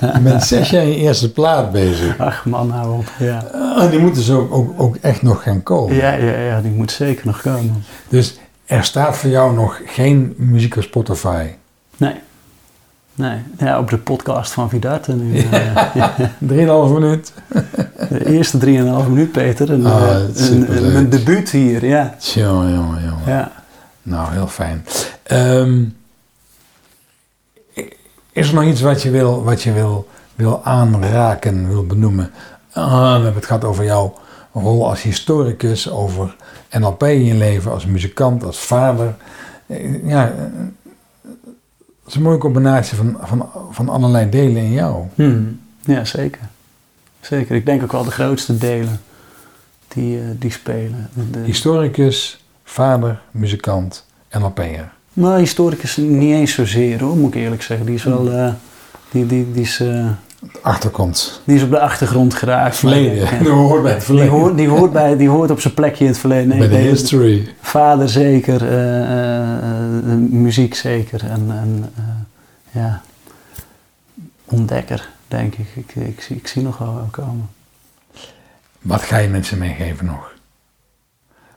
Je 0.14 0.20
bent 0.22 0.42
zes 0.42 0.70
jaar 0.70 0.82
in 0.82 0.88
je 0.88 0.96
eerste 0.96 1.32
plaat 1.32 1.72
bezig. 1.72 2.18
ach 2.18 2.44
man, 2.46 2.70
hou 2.70 2.98
op. 2.98 3.12
Ja. 3.18 3.38
Ah, 3.52 3.90
die 3.90 3.98
moeten 4.00 4.22
ze 4.22 4.32
ook, 4.32 4.52
ook, 4.54 4.80
ook 4.80 4.96
echt 4.96 5.22
nog 5.22 5.42
gaan 5.42 5.62
komen. 5.62 5.96
Ja, 5.96 6.12
ja, 6.12 6.38
ja, 6.38 6.60
die 6.60 6.70
moet 6.72 6.90
zeker 6.90 7.26
nog 7.26 7.42
komen. 7.42 7.82
Dus 8.08 8.36
er 8.72 8.84
staat 8.84 9.16
voor 9.16 9.30
jou 9.30 9.54
nog 9.54 9.80
geen 9.86 10.34
muziek 10.36 10.76
op 10.76 10.82
Spotify. 10.82 11.46
Nee. 11.96 12.14
Nee, 13.14 13.38
ja, 13.58 13.78
op 13.78 13.90
de 13.90 13.98
podcast 13.98 14.52
van 14.52 14.68
Vidarte 14.68 15.14
nu. 15.14 15.38
eh, 15.38 16.04
Drieënhalf 16.38 16.90
minuut. 16.90 17.32
de 18.08 18.26
eerste 18.26 18.58
3,5 18.58 18.62
minuut, 19.08 19.32
Peter. 19.32 19.70
Een- 19.70 20.34
superleuk. 20.34 20.80
een- 20.80 20.92
mijn 20.92 21.08
debuut 21.08 21.50
hier, 21.50 21.84
ja. 21.86 22.14
Jongen, 22.18 22.74
jongen, 22.74 23.02
jongen. 23.04 23.22
ja. 23.26 23.52
Nou, 24.02 24.32
heel 24.32 24.46
fijn. 24.46 24.86
Ehm, 25.22 25.82
is 28.32 28.48
er 28.48 28.54
nog 28.54 28.64
iets 28.64 28.80
wat 28.80 29.02
je 29.02 29.10
wil, 29.10 29.42
wat 29.44 29.62
je 29.62 29.72
wil, 29.72 30.08
wil 30.34 30.64
aanraken, 30.64 31.68
wil 31.68 31.86
benoemen? 31.86 32.30
Ah, 32.72 33.00
we 33.08 33.12
hebben 33.12 33.34
het 33.34 33.46
gehad 33.46 33.64
over 33.64 33.84
jouw 33.84 34.14
rol 34.52 34.88
als 34.88 35.02
historicus, 35.02 35.90
over 35.90 36.36
NLP 36.70 37.02
in 37.02 37.24
je 37.24 37.34
leven, 37.34 37.70
als 37.72 37.86
muzikant, 37.86 38.44
als 38.44 38.58
vader. 38.58 39.14
Eh, 39.66 40.06
Ja, 40.08 40.26
eh, 40.28 40.34
het 42.04 42.10
is 42.10 42.14
een 42.14 42.22
mooie 42.22 42.38
combinatie 42.38 42.96
van, 42.96 43.16
van, 43.22 43.48
van 43.70 43.88
allerlei 43.88 44.28
delen 44.30 44.62
in 44.62 44.72
jou. 44.72 45.04
Hmm. 45.14 45.60
ja, 45.84 46.04
zeker. 46.04 46.40
Zeker. 47.20 47.56
Ik 47.56 47.66
denk 47.66 47.82
ook 47.82 47.92
wel 47.92 48.04
de 48.04 48.10
grootste 48.10 48.58
delen 48.58 49.00
die, 49.88 50.18
eh, 50.18 50.24
die 50.38 50.50
spelen. 50.50 51.10
De- 51.30 51.38
Historicus, 51.38 52.44
vader, 52.64 53.20
muzikant, 53.30 54.06
NLP'er. 54.38 54.92
Maar 55.12 55.38
historicus 55.38 55.96
niet 55.96 56.32
eens 56.34 56.52
zozeer 56.54 57.00
hoor, 57.02 57.16
moet 57.16 57.34
ik 57.34 57.40
eerlijk 57.40 57.62
zeggen. 57.62 57.86
Die 57.86 57.94
is 57.94 58.04
wel... 58.04 58.24
die, 59.10 59.26
die, 59.26 59.52
die, 59.52 59.62
is, 59.62 59.82
Achterkont. 60.62 61.40
die 61.44 61.56
is 61.56 61.62
op 61.62 61.70
de 61.70 61.80
achtergrond 61.80 62.34
geraakt. 62.34 62.76
Verleden. 62.76 63.24
Maar, 63.24 63.38
Dat 63.42 63.52
hoort 63.52 63.82
bij 63.82 63.90
het 63.92 63.98
Die 63.98 64.06
verleden. 64.06 64.30
hoort, 64.32 64.56
die, 64.56 64.68
hoort 64.68 64.92
bij, 64.92 65.16
die 65.16 65.28
hoort 65.28 65.50
op 65.50 65.60
zijn 65.60 65.74
plekje 65.74 66.04
in 66.04 66.10
het 66.10 66.18
verleden. 66.18 66.48
Nee, 66.48 66.58
bij 66.58 66.68
de 66.68 66.76
history. 66.76 67.54
Vader 67.60 68.08
zeker, 68.08 68.62
eh, 68.68 69.02
eh, 69.02 69.98
eh, 69.98 70.18
muziek 70.18 70.74
zeker 70.74 71.20
en, 71.24 71.46
en 71.48 71.92
eh, 71.96 72.82
ja, 72.82 73.02
ontdekker 74.44 75.08
denk 75.28 75.54
ik. 75.54 75.66
Ik, 75.74 75.94
ik, 75.94 76.20
zie, 76.20 76.36
ik 76.36 76.46
zie 76.46 76.62
nog 76.62 76.78
wel 76.78 77.08
komen. 77.10 77.48
Wat 78.80 79.02
ga 79.02 79.16
je 79.18 79.28
mensen 79.28 79.58
meegeven 79.58 80.06
nog? 80.06 80.32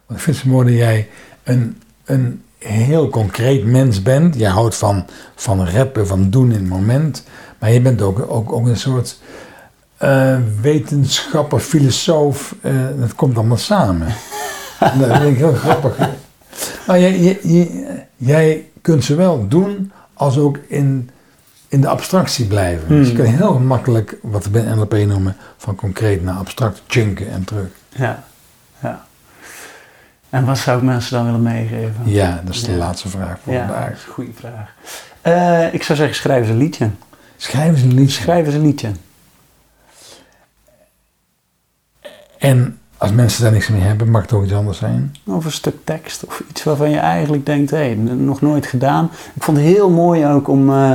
Want 0.06 0.20
ik 0.20 0.26
vind 0.26 0.38
het 0.38 0.46
mooi 0.46 0.68
dat 0.68 0.76
jij 0.78 1.10
een, 1.44 1.82
een 2.06 2.44
heel 2.60 3.10
concreet 3.10 3.66
mens 3.66 4.02
bent. 4.02 4.36
Jij 4.36 4.50
houdt 4.50 4.76
van, 4.76 5.06
van 5.36 5.68
rappen, 5.70 6.08
van 6.08 6.30
doen 6.30 6.52
in 6.52 6.60
het 6.60 6.70
moment. 6.70 7.24
Maar 7.60 7.72
je 7.72 7.82
bent 7.82 8.02
ook, 8.02 8.26
ook, 8.32 8.52
ook 8.52 8.68
een 8.68 8.78
soort 8.78 9.20
eh, 9.98 10.38
wetenschapper, 10.62 11.60
filosoof. 11.60 12.56
eh 12.62 12.74
dat 13.00 13.16
komt 13.16 13.38
allemaal 13.38 13.58
samen. 13.58 14.08
En 14.80 15.00
dat 15.00 15.18
vind 15.18 15.24
ik 15.32 15.38
heel 15.38 15.54
grappig. 15.54 15.98
Maar 16.88 17.00
jij, 17.00 17.20
jij, 17.20 17.40
jij- 17.44 18.08
jij 18.18 18.70
kunt 18.82 19.04
zowel 19.04 19.48
doen 19.48 19.92
als 20.14 20.38
ook 20.38 20.58
in, 20.68 21.10
in 21.68 21.82
de 21.82 21.88
abstractie 21.88 22.46
blijven. 22.46 22.88
Dus 22.88 23.08
je 23.10 23.14
Hmm. 23.16 23.24
kan 23.24 23.34
heel 23.34 23.60
makkelijk, 23.60 24.18
wat 24.22 24.44
we 24.44 24.50
bij 24.50 24.62
NLP 24.76 24.94
noemen, 24.94 25.36
van 25.58 25.76
concreet 25.76 26.24
naar 26.24 26.36
abstract 26.36 26.82
chunken 26.88 27.32
en 27.32 27.44
terug. 27.44 27.68
Ja, 27.90 28.24
ja. 28.82 29.06
En 30.36 30.46
wat 30.46 30.58
zou 30.58 30.78
ik 30.78 30.84
mensen 30.84 31.16
dan 31.16 31.26
willen 31.26 31.42
meegeven? 31.42 31.94
Ja, 32.04 32.42
dat 32.46 32.54
is 32.56 32.64
de 32.64 32.72
Ja. 32.72 32.78
laatste 32.78 33.10
vraag 33.10 33.38
voor 33.44 33.54
Ja, 33.54 33.60
dat 33.66 33.76
vandaag. 33.76 33.92
is 33.94 34.04
een 34.08 34.14
goede 34.14 34.32
vraag. 34.34 34.74
Eh, 35.22 35.74
ik 35.74 35.84
zou 35.84 35.98
zeggen, 35.98 36.16
schrijf 36.16 36.42
eens 36.42 36.50
een 36.50 36.58
liedje. 36.58 36.90
Schrijf 37.38 37.70
eens 37.72 37.82
een 37.82 37.94
liedje. 37.94 38.22
Schrijf 38.22 38.46
eens 38.46 38.56
een 38.56 38.62
liedje. 38.62 38.92
En 42.38 42.78
als 42.98 43.12
mensen 43.12 43.44
daar 43.44 43.52
niks 43.52 43.68
mee 43.68 43.82
hebben, 43.82 44.10
mag 44.12 44.22
het 44.22 44.34
ook 44.34 44.44
iets 44.44 44.54
anders 44.54 44.78
zijn. 44.78 45.16
Of 45.24 45.46
een 45.46 45.52
stuk 45.52 45.76
tekst 45.84 46.26
of 46.26 46.44
iets 46.50 46.64
waarvan 46.64 46.90
je 46.90 46.98
eigenlijk 46.98 47.46
denkt, 47.46 47.72
hé, 47.72 47.96
nog 47.96 48.42
nooit 48.42 48.66
gedaan. 48.66 49.10
Ik 49.36 49.44
vond 49.44 49.58
het 49.58 49.66
heel 49.66 49.90
mooi 49.90 50.26
ook 50.28 50.48
om 50.48 50.70
eh, 50.70 50.92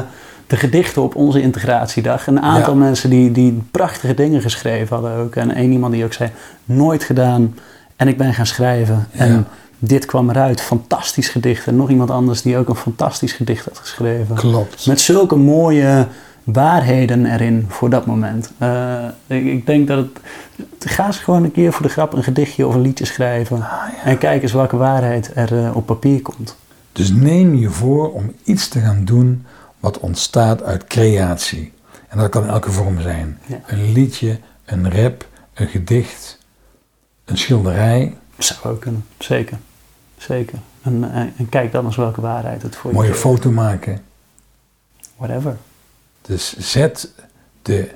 de 0.47 0.57
gedichten 0.57 1.03
op 1.03 1.15
onze 1.15 1.41
integratiedag. 1.41 2.27
Een 2.27 2.41
aantal 2.43 2.73
Ja. 2.73 2.79
mensen 2.79 3.11
die, 3.11 3.33
die 3.33 3.63
prachtige 3.71 4.15
dingen 4.15 4.41
geschreven 4.41 4.97
hadden 4.97 5.17
ook. 5.17 5.37
En 5.37 5.55
één 5.55 5.73
iemand 5.73 5.93
die 5.93 6.05
ook 6.05 6.13
zei, 6.13 6.31
nooit 6.65 7.05
gedaan 7.05 7.55
en 8.01 8.09
ik 8.09 8.17
ben 8.17 8.35
gaan 8.35 8.47
schrijven. 8.47 9.09
En 9.13 9.33
Ja. 9.33 9.45
dit 9.79 10.05
kwam 10.07 10.31
eruit, 10.31 10.61
fantastisch 10.61 11.29
gedicht. 11.29 11.67
En 11.67 11.77
nog 11.77 11.91
iemand 11.91 12.11
anders 12.11 12.43
die 12.43 12.57
ook 12.57 12.69
een 12.69 12.75
fantastisch 12.75 13.33
gedicht 13.33 13.65
had 13.65 13.79
geschreven. 13.79 14.35
Klopt. 14.37 14.87
Met 14.87 15.01
zulke 15.01 15.37
mooie 15.37 16.07
waarheden 16.45 17.27
erin 17.27 17.65
voor 17.69 17.91
dat 17.91 18.07
moment. 18.07 18.51
Eh, 18.59 19.05
ik, 19.27 19.45
ik 19.45 19.67
denk 19.67 19.89
dat 19.89 19.99
het... 19.99 20.21
Ga 20.93 21.07
eens 21.07 21.19
gewoon 21.19 21.45
een 21.45 21.53
keer 21.53 21.73
voor 21.73 21.83
de 21.87 21.93
grap 21.93 22.13
een 22.13 22.23
gedichtje 22.23 22.67
of 22.67 22.75
een 22.75 22.81
liedje 22.81 23.05
schrijven. 23.05 23.67
En 24.05 24.19
kijk 24.19 24.43
eens 24.43 24.53
welke 24.53 24.77
waarheid 24.77 25.31
er 25.35 25.65
eh, 25.65 25.77
op 25.77 25.87
papier 25.87 26.23
komt. 26.23 26.57
Dus 26.93 27.13
neem 27.13 27.55
je 27.55 27.71
voor 27.71 28.13
om 28.13 28.33
iets 28.45 28.69
te 28.69 28.81
gaan 28.81 29.05
doen 29.05 29.45
wat 29.81 29.99
ontstaat 29.99 30.63
uit 30.63 30.85
creatie. 30.85 31.73
En 32.09 32.19
dat 32.19 32.29
kan 32.29 32.43
in 32.43 32.49
elke 32.49 32.71
vorm 32.71 33.01
zijn. 33.01 33.39
Ja. 33.47 33.61
Een 33.67 33.93
liedje, 33.93 34.39
een 34.65 34.93
rap, 34.93 35.27
een 35.55 35.69
gedicht, 35.69 36.39
een 37.31 37.39
schilderij. 37.39 38.17
Zou 38.39 38.59
ook 38.75 38.81
kunnen, 38.81 39.05
zeker. 39.19 39.59
Zeker. 40.19 40.59
En, 40.83 41.13
en, 41.13 41.33
en 41.37 41.49
kijk 41.49 41.73
dan 41.73 41.85
eens 41.85 41.97
welke 41.97 42.21
waarheid 42.21 42.63
het 42.63 42.77
voor 42.77 42.93
Mooie 42.93 43.09
je 43.09 43.15
foto 43.15 43.51
maken. 43.51 44.03
Whatever. 45.17 45.57
Dus 46.23 46.57
zet 46.59 47.11
de, 47.63 47.91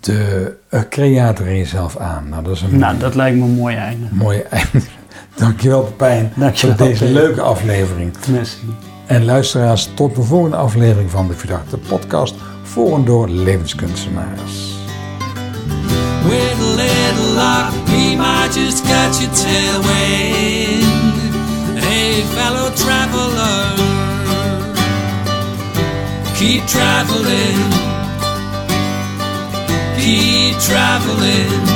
de 0.00 0.56
eh, 0.68 0.80
creator 0.90 1.46
in 1.46 1.56
jezelf 1.56 1.96
aan. 1.96 2.28
Nou, 2.28 2.42
dat 2.42 2.56
is 2.56 2.62
een 2.62 2.78
Nou, 2.78 2.98
dat 2.98 3.14
lijkt 3.14 3.36
me 3.36 3.44
een 3.44 3.54
mooi 3.54 3.76
einde. 3.76 4.06
mooie 4.12 4.42
einde. 4.42 4.80
Dankjewel 5.34 5.82
Pepijn 5.82 6.32
Dankjewel, 6.36 6.76
voor 6.76 6.86
deze 6.86 7.04
leuke 7.04 7.40
aflevering. 7.40 8.12
Merci. 8.30 8.58
En 9.06 9.24
luisteraars, 9.24 9.90
tot 9.94 10.14
de 10.14 10.22
volgende 10.22 10.56
aflevering 10.56 11.10
van 11.10 11.28
de 11.28 11.34
Verdachte 11.34 11.78
Podcast. 11.78 12.34
Voor 12.62 12.94
en 12.94 13.04
door 13.04 13.28
levenskunstenaars. 13.28 14.75
Luck, 17.36 17.70
we 17.88 18.16
might 18.16 18.50
just 18.50 18.82
catch 18.82 19.22
a 19.22 19.28
tailwind. 19.28 20.82
Hey, 21.78 22.22
fellow 22.34 22.70
traveler, 22.74 23.76
keep 26.34 26.64
traveling, 26.66 27.60
keep 30.00 30.58
traveling. 30.60 31.75